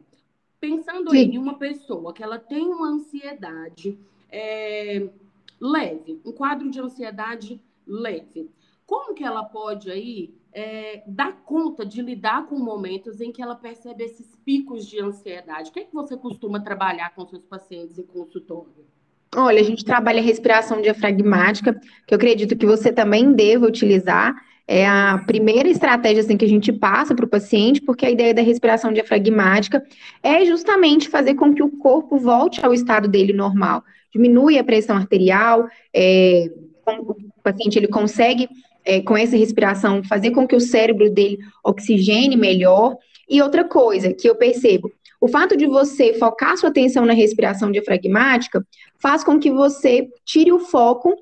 pensando 0.64 1.12
Sim. 1.12 1.18
em 1.18 1.38
uma 1.38 1.56
pessoa 1.56 2.14
que 2.14 2.24
ela 2.24 2.40
tem 2.40 2.66
uma 2.66 2.88
ansiedade 2.88 4.00
é, 4.32 5.10
leve, 5.60 6.22
um 6.26 6.32
quadro 6.32 6.72
de 6.72 6.80
ansiedade 6.80 7.62
leve, 7.86 8.50
como 8.86 9.14
que 9.14 9.26
ela 9.26 9.44
pode 9.44 9.92
aí 9.92 10.34
é, 10.54 11.04
dar 11.06 11.44
conta 11.44 11.86
de 11.86 12.02
lidar 12.02 12.46
com 12.46 12.58
momentos 12.58 13.20
em 13.20 13.30
que 13.30 13.42
ela 13.42 13.56
percebe 13.56 14.06
esses 14.06 14.38
picos 14.46 14.88
de 14.88 15.02
ansiedade? 15.02 15.70
O 15.70 15.74
que, 15.74 15.82
é 15.82 15.84
que 15.84 15.94
você 15.94 16.16
costuma 16.16 16.62
trabalhar 16.62 17.14
com 17.14 17.26
seus 17.26 17.44
pacientes 17.44 18.00
em 18.00 18.04
consultório? 18.04 18.86
Olha, 19.36 19.60
a 19.60 19.66
gente 19.66 19.84
trabalha 19.84 20.22
respiração 20.22 20.82
diafragmática, 20.82 21.74
que 22.08 22.14
eu 22.14 22.16
acredito 22.16 22.56
que 22.56 22.66
você 22.66 22.90
também 22.94 23.34
deva 23.34 23.66
utilizar. 23.66 24.34
É 24.68 24.88
a 24.88 25.22
primeira 25.26 25.68
estratégia 25.68 26.22
assim, 26.22 26.38
que 26.38 26.46
a 26.46 26.50
gente 26.50 26.72
passa 26.72 27.14
para 27.14 27.26
o 27.26 27.30
paciente, 27.30 27.82
porque 27.82 28.06
a 28.06 28.12
ideia 28.12 28.34
da 28.34 28.42
respiração 28.42 28.94
diafragmática 28.94 29.84
é 30.22 30.46
justamente 30.46 31.10
fazer 31.10 31.36
com 31.36 31.54
que 31.54 31.62
o 31.62 31.78
corpo 31.78 32.18
volte 32.18 32.66
ao 32.66 32.74
estado 32.74 33.08
dele 33.08 33.34
normal. 33.34 33.84
Diminui 34.12 34.58
a 34.58 34.64
pressão 34.64 34.96
arterial, 34.96 35.68
é, 35.94 36.50
o 37.00 37.16
paciente 37.44 37.78
ele 37.78 37.88
consegue, 37.88 38.48
é, 38.86 39.02
com 39.02 39.18
essa 39.18 39.36
respiração, 39.36 40.04
fazer 40.04 40.32
com 40.32 40.48
que 40.48 40.56
o 40.56 40.62
cérebro 40.62 41.10
dele 41.10 41.40
oxigene 41.64 42.38
melhor. 42.38 42.96
E 43.30 43.42
outra 43.42 43.64
coisa 43.66 44.14
que 44.14 44.30
eu 44.30 44.36
percebo, 44.36 44.92
o 45.20 45.28
fato 45.28 45.56
de 45.56 45.66
você 45.66 46.14
focar 46.14 46.58
sua 46.58 46.70
atenção 46.70 47.06
na 47.06 47.14
respiração 47.14 47.72
diafragmática 47.72 48.66
faz 49.00 49.24
com 49.24 49.40
que 49.40 49.50
você 49.50 50.10
tire 50.26 50.52
o 50.52 50.60
foco 50.60 51.16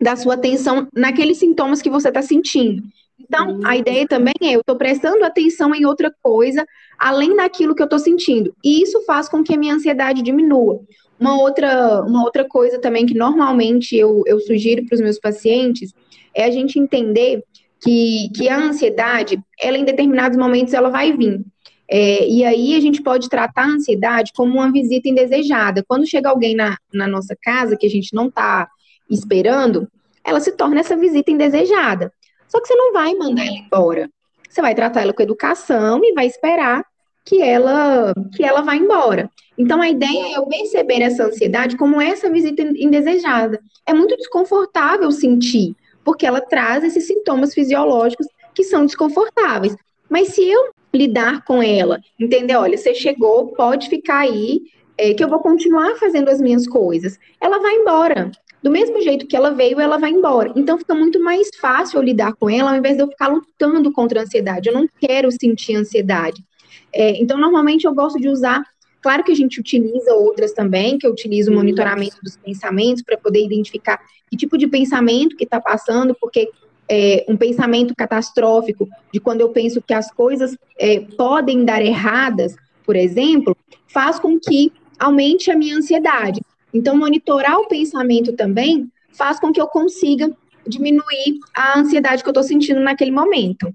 da 0.00 0.16
sua 0.16 0.34
atenção 0.34 0.88
naqueles 0.94 1.38
sintomas 1.38 1.80
que 1.80 1.90
você 1.90 2.08
está 2.08 2.22
sentindo. 2.22 2.82
Então, 3.18 3.60
a 3.64 3.76
ideia 3.76 4.06
também 4.06 4.34
é, 4.42 4.52
eu 4.52 4.60
estou 4.60 4.76
prestando 4.76 5.24
atenção 5.24 5.74
em 5.74 5.86
outra 5.86 6.14
coisa, 6.22 6.66
além 6.98 7.34
daquilo 7.34 7.74
que 7.74 7.82
eu 7.82 7.86
estou 7.86 7.98
sentindo. 7.98 8.54
E 8.62 8.82
isso 8.82 9.02
faz 9.04 9.28
com 9.28 9.42
que 9.42 9.54
a 9.54 9.58
minha 9.58 9.74
ansiedade 9.74 10.22
diminua. 10.22 10.80
Uma 11.18 11.40
outra, 11.40 12.02
uma 12.02 12.22
outra 12.22 12.46
coisa 12.46 12.78
também 12.78 13.06
que 13.06 13.14
normalmente 13.14 13.96
eu, 13.96 14.22
eu 14.26 14.38
sugiro 14.38 14.84
para 14.84 14.94
os 14.94 15.00
meus 15.00 15.18
pacientes 15.18 15.94
é 16.34 16.44
a 16.44 16.50
gente 16.50 16.78
entender 16.78 17.42
que, 17.82 18.28
que 18.34 18.48
a 18.48 18.58
ansiedade, 18.58 19.38
ela 19.58 19.78
em 19.78 19.84
determinados 19.84 20.36
momentos, 20.36 20.74
ela 20.74 20.90
vai 20.90 21.16
vir. 21.16 21.42
É, 21.88 22.28
e 22.28 22.44
aí 22.44 22.74
a 22.74 22.80
gente 22.80 23.02
pode 23.02 23.28
tratar 23.28 23.62
a 23.62 23.74
ansiedade 23.74 24.32
como 24.34 24.54
uma 24.54 24.70
visita 24.70 25.08
indesejada. 25.08 25.84
Quando 25.86 26.06
chega 26.06 26.28
alguém 26.28 26.54
na, 26.54 26.76
na 26.92 27.06
nossa 27.06 27.34
casa 27.40 27.76
que 27.76 27.86
a 27.86 27.90
gente 27.90 28.14
não 28.14 28.26
está 28.26 28.68
esperando, 29.08 29.88
ela 30.24 30.40
se 30.40 30.52
torna 30.52 30.80
essa 30.80 30.96
visita 30.96 31.30
indesejada. 31.30 32.12
Só 32.48 32.60
que 32.60 32.68
você 32.68 32.74
não 32.74 32.92
vai 32.92 33.14
mandar 33.14 33.44
ela 33.44 33.56
embora. 33.56 34.10
Você 34.48 34.60
vai 34.60 34.74
tratar 34.74 35.02
ela 35.02 35.12
com 35.12 35.22
educação 35.22 36.00
e 36.02 36.12
vai 36.12 36.26
esperar 36.26 36.84
que 37.24 37.42
ela 37.42 38.12
que 38.34 38.44
ela 38.44 38.62
vá 38.62 38.76
embora. 38.76 39.30
Então 39.58 39.82
a 39.82 39.88
ideia 39.88 40.34
é 40.34 40.38
eu 40.38 40.46
perceber 40.46 41.02
essa 41.02 41.24
ansiedade 41.24 41.76
como 41.76 42.00
essa 42.00 42.30
visita 42.30 42.62
indesejada. 42.62 43.60
É 43.84 43.92
muito 43.92 44.16
desconfortável 44.16 45.10
sentir, 45.10 45.74
porque 46.04 46.26
ela 46.26 46.40
traz 46.40 46.84
esses 46.84 47.06
sintomas 47.06 47.52
fisiológicos 47.52 48.26
que 48.54 48.64
são 48.64 48.86
desconfortáveis. 48.86 49.76
Mas 50.08 50.28
se 50.28 50.48
eu 50.48 50.70
lidar 50.94 51.44
com 51.44 51.62
ela, 51.62 52.00
entender? 52.18 52.56
Olha, 52.56 52.78
você 52.78 52.94
chegou, 52.94 53.48
pode 53.48 53.88
ficar 53.88 54.20
aí, 54.20 54.62
é, 54.96 55.12
que 55.12 55.22
eu 55.22 55.28
vou 55.28 55.40
continuar 55.40 55.96
fazendo 55.96 56.28
as 56.28 56.40
minhas 56.40 56.66
coisas. 56.66 57.18
Ela 57.40 57.58
vai 57.58 57.74
embora. 57.74 58.30
Do 58.62 58.70
mesmo 58.70 59.00
jeito 59.00 59.26
que 59.26 59.36
ela 59.36 59.50
veio, 59.50 59.80
ela 59.80 59.98
vai 59.98 60.10
embora. 60.10 60.52
Então 60.56 60.78
fica 60.78 60.94
muito 60.94 61.20
mais 61.20 61.48
fácil 61.60 61.98
eu 61.98 62.02
lidar 62.02 62.34
com 62.34 62.50
ela, 62.50 62.70
ao 62.70 62.76
invés 62.76 62.96
de 62.96 63.02
eu 63.02 63.08
ficar 63.08 63.28
lutando 63.28 63.92
contra 63.92 64.20
a 64.20 64.22
ansiedade. 64.24 64.68
Eu 64.68 64.74
não 64.74 64.88
quero 65.00 65.30
sentir 65.30 65.76
ansiedade. 65.76 66.44
É, 66.92 67.20
então, 67.20 67.38
normalmente 67.38 67.86
eu 67.86 67.94
gosto 67.94 68.18
de 68.18 68.28
usar. 68.28 68.64
Claro 69.02 69.22
que 69.22 69.30
a 69.30 69.36
gente 69.36 69.60
utiliza 69.60 70.14
outras 70.14 70.52
também, 70.52 70.98
que 70.98 71.06
eu 71.06 71.12
utilizo 71.12 71.52
o 71.52 71.54
monitoramento 71.54 72.16
dos 72.22 72.36
pensamentos 72.36 73.02
para 73.02 73.16
poder 73.16 73.44
identificar 73.44 74.00
que 74.28 74.36
tipo 74.36 74.58
de 74.58 74.66
pensamento 74.66 75.36
que 75.36 75.44
está 75.44 75.60
passando, 75.60 76.16
porque 76.20 76.50
é, 76.88 77.24
um 77.28 77.36
pensamento 77.36 77.94
catastrófico, 77.94 78.88
de 79.12 79.20
quando 79.20 79.40
eu 79.40 79.50
penso 79.50 79.82
que 79.82 79.94
as 79.94 80.10
coisas 80.10 80.56
é, 80.78 81.00
podem 81.00 81.64
dar 81.64 81.82
erradas, 81.82 82.56
por 82.84 82.96
exemplo, 82.96 83.56
faz 83.86 84.18
com 84.18 84.38
que 84.40 84.72
aumente 84.98 85.50
a 85.50 85.56
minha 85.56 85.76
ansiedade. 85.76 86.40
Então, 86.72 86.96
monitorar 86.96 87.58
o 87.58 87.68
pensamento 87.68 88.32
também 88.34 88.90
faz 89.12 89.40
com 89.40 89.52
que 89.52 89.60
eu 89.60 89.66
consiga 89.66 90.30
diminuir 90.66 91.38
a 91.54 91.78
ansiedade 91.78 92.22
que 92.22 92.28
eu 92.28 92.32
estou 92.32 92.42
sentindo 92.42 92.80
naquele 92.80 93.10
momento. 93.10 93.74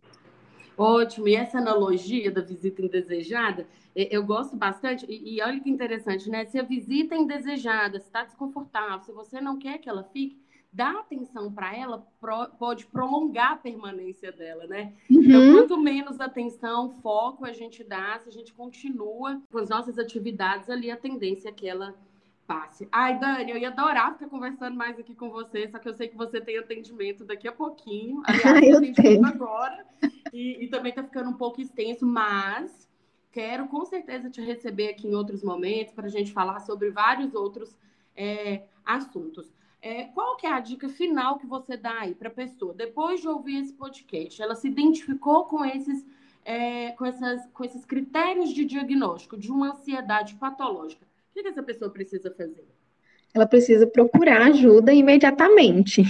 Ótimo, 0.77 1.27
e 1.27 1.35
essa 1.35 1.57
analogia 1.57 2.31
da 2.31 2.41
visita 2.41 2.81
indesejada, 2.81 3.67
eu 3.95 4.23
gosto 4.23 4.55
bastante, 4.55 5.05
e, 5.07 5.35
e 5.35 5.41
olha 5.41 5.59
que 5.59 5.69
interessante, 5.69 6.29
né? 6.29 6.45
Se 6.45 6.57
a 6.57 6.63
visita 6.63 7.13
é 7.13 7.17
indesejada, 7.17 7.99
se 7.99 8.07
está 8.07 8.23
desconfortável, 8.23 9.01
se 9.01 9.11
você 9.11 9.41
não 9.41 9.57
quer 9.57 9.77
que 9.77 9.89
ela 9.89 10.03
fique, 10.03 10.39
dar 10.73 10.95
atenção 10.95 11.51
para 11.51 11.75
ela 11.75 12.07
pro, 12.19 12.47
pode 12.57 12.85
prolongar 12.85 13.51
a 13.53 13.57
permanência 13.57 14.31
dela, 14.31 14.65
né? 14.65 14.93
Então, 15.09 15.39
uhum. 15.39 15.49
Então, 15.49 15.53
quanto 15.53 15.77
menos 15.77 16.21
atenção, 16.21 16.89
foco 17.01 17.45
a 17.45 17.51
gente 17.51 17.83
dá, 17.83 18.17
se 18.19 18.29
a 18.29 18.31
gente 18.31 18.53
continua 18.53 19.41
com 19.51 19.57
as 19.57 19.69
nossas 19.69 19.99
atividades 19.99 20.69
ali, 20.69 20.89
a 20.89 20.95
tendência 20.95 21.49
é 21.49 21.51
que 21.51 21.67
ela 21.67 21.93
passe. 22.45 22.87
Ai, 22.91 23.19
Dani, 23.19 23.51
eu 23.51 23.57
ia 23.57 23.69
adorar 23.69 24.13
ficar 24.13 24.29
conversando 24.29 24.75
mais 24.75 24.99
aqui 24.99 25.15
com 25.15 25.29
você, 25.29 25.67
só 25.69 25.79
que 25.79 25.87
eu 25.87 25.93
sei 25.93 26.07
que 26.07 26.17
você 26.17 26.41
tem 26.41 26.57
atendimento 26.57 27.23
daqui 27.23 27.47
a 27.47 27.51
pouquinho. 27.51 28.21
Aliás, 28.27 28.67
eu 28.67 28.77
atendimento 28.77 29.25
agora. 29.25 29.85
E, 30.33 30.63
e 30.63 30.67
também 30.67 30.89
está 30.89 31.03
ficando 31.03 31.29
um 31.29 31.37
pouco 31.37 31.61
extenso, 31.61 32.05
mas 32.05 32.89
quero 33.31 33.67
com 33.67 33.85
certeza 33.85 34.29
te 34.29 34.41
receber 34.41 34.89
aqui 34.89 35.07
em 35.07 35.15
outros 35.15 35.43
momentos 35.43 35.93
para 35.93 36.07
a 36.07 36.09
gente 36.09 36.33
falar 36.33 36.59
sobre 36.59 36.89
vários 36.89 37.33
outros 37.33 37.77
é, 38.15 38.63
assuntos. 38.85 39.53
É, 39.81 40.03
qual 40.05 40.35
que 40.35 40.45
é 40.45 40.51
a 40.51 40.59
dica 40.59 40.87
final 40.89 41.39
que 41.39 41.47
você 41.47 41.75
dá 41.75 42.01
aí 42.01 42.13
para 42.13 42.27
a 42.27 42.31
pessoa? 42.31 42.73
Depois 42.73 43.19
de 43.19 43.27
ouvir 43.27 43.57
esse 43.57 43.73
podcast, 43.73 44.41
ela 44.41 44.53
se 44.53 44.67
identificou 44.67 45.45
com 45.45 45.65
esses, 45.65 46.05
é, 46.45 46.91
com, 46.91 47.05
essas, 47.05 47.47
com 47.47 47.63
esses 47.63 47.83
critérios 47.83 48.53
de 48.53 48.63
diagnóstico 48.63 49.37
de 49.37 49.51
uma 49.51 49.71
ansiedade 49.71 50.35
patológica. 50.35 51.10
O 51.31 51.33
que, 51.33 51.43
que 51.43 51.47
essa 51.47 51.63
pessoa 51.63 51.89
precisa 51.89 52.29
fazer? 52.29 52.65
Ela 53.33 53.47
precisa 53.47 53.87
procurar 53.87 54.47
ajuda 54.47 54.93
imediatamente. 54.93 56.03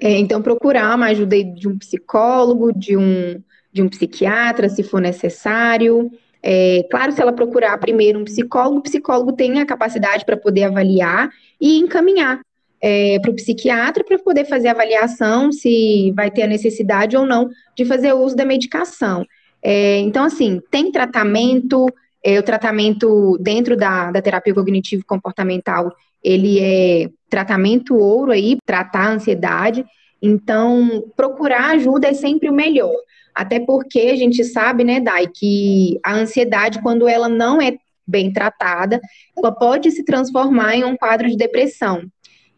É, 0.00 0.18
então, 0.18 0.42
procurar 0.42 0.96
uma 0.96 1.06
ajuda 1.06 1.42
de 1.44 1.68
um 1.68 1.78
psicólogo, 1.78 2.72
de 2.72 2.96
um, 2.96 3.40
de 3.72 3.82
um 3.82 3.88
psiquiatra, 3.88 4.68
se 4.68 4.82
for 4.82 5.00
necessário. 5.00 6.10
É, 6.42 6.84
claro, 6.90 7.12
se 7.12 7.22
ela 7.22 7.32
procurar 7.32 7.78
primeiro 7.78 8.18
um 8.18 8.24
psicólogo, 8.24 8.78
o 8.78 8.82
psicólogo 8.82 9.32
tem 9.32 9.60
a 9.60 9.66
capacidade 9.66 10.24
para 10.24 10.36
poder 10.36 10.64
avaliar 10.64 11.30
e 11.60 11.78
encaminhar 11.78 12.40
é, 12.80 13.20
para 13.20 13.30
o 13.30 13.36
psiquiatra 13.36 14.02
para 14.02 14.18
poder 14.18 14.44
fazer 14.46 14.66
a 14.66 14.72
avaliação 14.72 15.52
se 15.52 16.10
vai 16.16 16.32
ter 16.32 16.42
a 16.42 16.48
necessidade 16.48 17.16
ou 17.16 17.24
não 17.24 17.48
de 17.76 17.84
fazer 17.84 18.12
uso 18.12 18.34
da 18.34 18.44
medicação. 18.44 19.24
É, 19.62 19.98
então, 20.00 20.24
assim, 20.24 20.60
tem 20.68 20.90
tratamento, 20.90 21.86
é, 22.22 22.38
o 22.38 22.42
tratamento 22.42 23.36
dentro 23.38 23.76
da, 23.76 24.10
da 24.10 24.22
terapia 24.22 24.54
cognitivo-comportamental, 24.54 25.92
ele 26.22 26.60
é 26.60 27.08
tratamento 27.28 27.96
ouro 27.96 28.30
aí, 28.30 28.58
tratar 28.64 29.08
a 29.08 29.12
ansiedade, 29.12 29.84
então, 30.22 31.04
procurar 31.16 31.70
ajuda 31.70 32.08
é 32.08 32.14
sempre 32.14 32.48
o 32.48 32.52
melhor. 32.52 32.94
Até 33.34 33.58
porque 33.58 33.98
a 34.00 34.16
gente 34.16 34.44
sabe, 34.44 34.84
né, 34.84 35.00
Dai, 35.00 35.26
que 35.26 35.98
a 36.04 36.14
ansiedade, 36.14 36.80
quando 36.80 37.08
ela 37.08 37.28
não 37.28 37.60
é 37.60 37.76
bem 38.06 38.32
tratada, 38.32 39.00
ela 39.36 39.50
pode 39.50 39.90
se 39.90 40.04
transformar 40.04 40.76
em 40.76 40.84
um 40.84 40.96
quadro 40.96 41.28
de 41.28 41.36
depressão. 41.36 42.04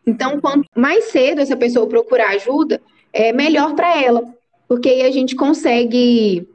Então, 0.07 0.40
quanto 0.40 0.68
mais 0.77 1.07
cedo 1.07 1.40
essa 1.40 1.57
pessoa 1.57 1.88
procurar 1.88 2.31
ajuda, 2.31 2.83
é 3.12 3.33
melhor 3.33 3.74
para 3.74 4.03
ela, 4.03 4.22
porque 4.68 4.88
aí 4.88 5.03
a 5.03 5.11
gente 5.11 5.35
consegue 5.35 6.46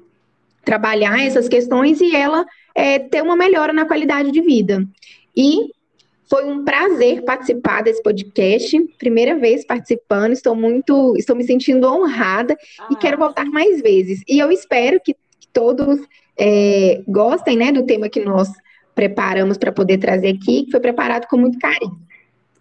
trabalhar 0.63 1.19
essas 1.25 1.47
questões 1.47 1.99
e 2.01 2.15
ela 2.15 2.45
é, 2.79 2.97
ter 2.97 3.21
uma 3.21 3.35
melhora 3.35 3.73
na 3.73 3.85
qualidade 3.85 4.31
de 4.31 4.41
vida. 4.41 4.87
E 5.35 5.73
foi 6.29 6.45
um 6.45 6.63
prazer 6.63 7.23
participar 7.23 7.83
desse 7.83 8.01
podcast, 8.01 8.79
primeira 8.97 9.37
vez 9.37 9.65
participando, 9.65 10.31
estou 10.31 10.55
muito, 10.55 11.13
estou 11.17 11.35
me 11.35 11.43
sentindo 11.43 11.91
honrada 11.91 12.55
ah, 12.79 12.87
e 12.89 12.95
quero 12.95 13.17
voltar 13.17 13.45
mais 13.45 13.81
vezes. 13.81 14.21
E 14.27 14.39
eu 14.39 14.49
espero 14.49 15.01
que, 15.03 15.13
que 15.13 15.47
todos 15.51 15.99
é, 16.37 17.03
gostem, 17.05 17.57
né, 17.57 17.71
do 17.71 17.85
tema 17.85 18.07
que 18.07 18.23
nós 18.23 18.49
preparamos 18.95 19.57
para 19.57 19.73
poder 19.73 19.97
trazer 19.97 20.29
aqui, 20.29 20.63
que 20.63 20.71
foi 20.71 20.79
preparado 20.79 21.27
com 21.27 21.35
muito 21.35 21.59
carinho. 21.59 21.99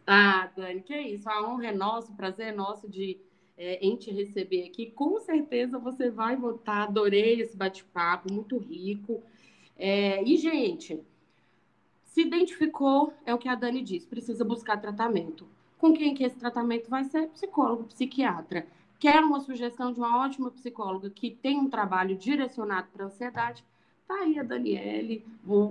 Ah, 0.05 0.49
Dani, 0.57 0.81
que 0.81 0.95
é 0.95 1.03
isso. 1.03 1.29
A 1.29 1.49
honra 1.49 1.69
é 1.69 1.73
nossa, 1.73 2.11
o 2.11 2.17
prazer 2.17 2.49
é 2.49 2.53
nosso 2.53 2.89
de 2.89 3.19
é, 3.57 3.79
em 3.87 3.95
te 3.95 4.11
receber 4.11 4.65
aqui. 4.65 4.87
Com 4.87 5.21
certeza 5.21 5.79
você 5.79 6.11
vai 6.11 6.35
votar. 6.35 6.89
Adorei 6.89 7.41
esse 7.41 7.57
bate-papo, 7.57 8.33
muito 8.33 8.57
rico. 8.57 9.23
É, 9.79 10.23
e, 10.25 10.37
gente, 10.37 11.01
Se 12.03 12.23
identificou, 12.23 13.13
é 13.25 13.33
o 13.33 13.39
que 13.39 13.49
a 13.49 13.55
Dani 13.55 13.83
disse, 13.83 14.07
precisa 14.07 14.45
buscar 14.45 14.77
tratamento. 14.81 15.47
Com 15.79 15.93
quem 15.93 16.15
que 16.15 16.25
esse 16.25 16.37
tratamento 16.37 16.91
vai 16.91 17.05
ser? 17.05 17.29
Psicólogo, 17.29 17.85
psiquiatra. 17.85 18.67
Quer 18.99 19.23
uma 19.23 19.41
sugestão 19.41 19.93
de 19.93 20.01
uma 20.01 20.19
ótima 20.25 20.51
psicóloga 20.51 21.09
que 21.11 21.31
tem 21.31 21.59
um 21.59 21.71
trabalho 21.71 22.17
direcionado 22.17 22.89
para 22.93 23.05
ansiedade? 23.05 23.65
Tá 24.07 24.15
aí 24.23 24.39
a 24.39 24.43
Daniele. 24.43 25.25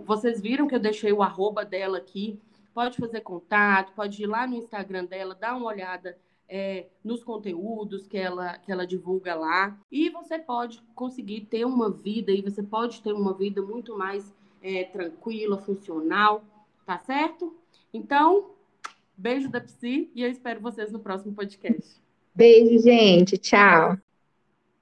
Vocês 0.06 0.40
viram 0.40 0.68
que 0.68 0.76
eu 0.76 0.80
deixei 0.80 1.12
o 1.12 1.22
arroba 1.22 1.66
dela 1.66 1.98
aqui. 1.98 2.40
Pode 2.74 2.96
fazer 2.98 3.22
contato, 3.22 3.92
pode 3.94 4.24
ir 4.24 4.28
lá 4.28 4.48
no 4.48 4.56
Instagram 4.56 5.06
dela, 5.06 5.36
dar 5.36 5.58
uma 5.58 5.66
olhada 5.68 6.18
é, 6.50 6.86
nos 7.04 7.24
conteúdos 7.24 8.08
que 8.08 8.18
ela, 8.18 8.58
que 8.58 8.72
ela 8.72 8.86
divulga 8.86 9.36
lá. 9.36 9.78
E 9.92 10.10
você 10.10 10.40
pode 10.40 10.82
conseguir 10.96 11.42
ter 11.42 11.66
uma 11.66 11.90
vida 11.90 12.32
e 12.32 12.42
você 12.42 12.64
pode 12.64 13.02
ter 13.02 13.14
uma 13.14 13.34
vida 13.34 13.62
muito 13.62 13.98
mais 13.98 14.34
é, 14.62 14.84
tranquila, 14.86 15.58
funcional, 15.58 16.44
tá 16.86 16.98
certo? 17.00 17.56
Então, 17.94 18.52
beijo 19.16 19.50
da 19.50 19.62
Psi 19.62 20.10
e 20.16 20.24
eu 20.24 20.30
espero 20.30 20.62
vocês 20.62 20.92
no 20.92 21.00
próximo 21.00 21.34
podcast. 21.34 22.02
Beijo, 22.34 22.80
gente. 22.84 23.38
Tchau. 23.38 23.98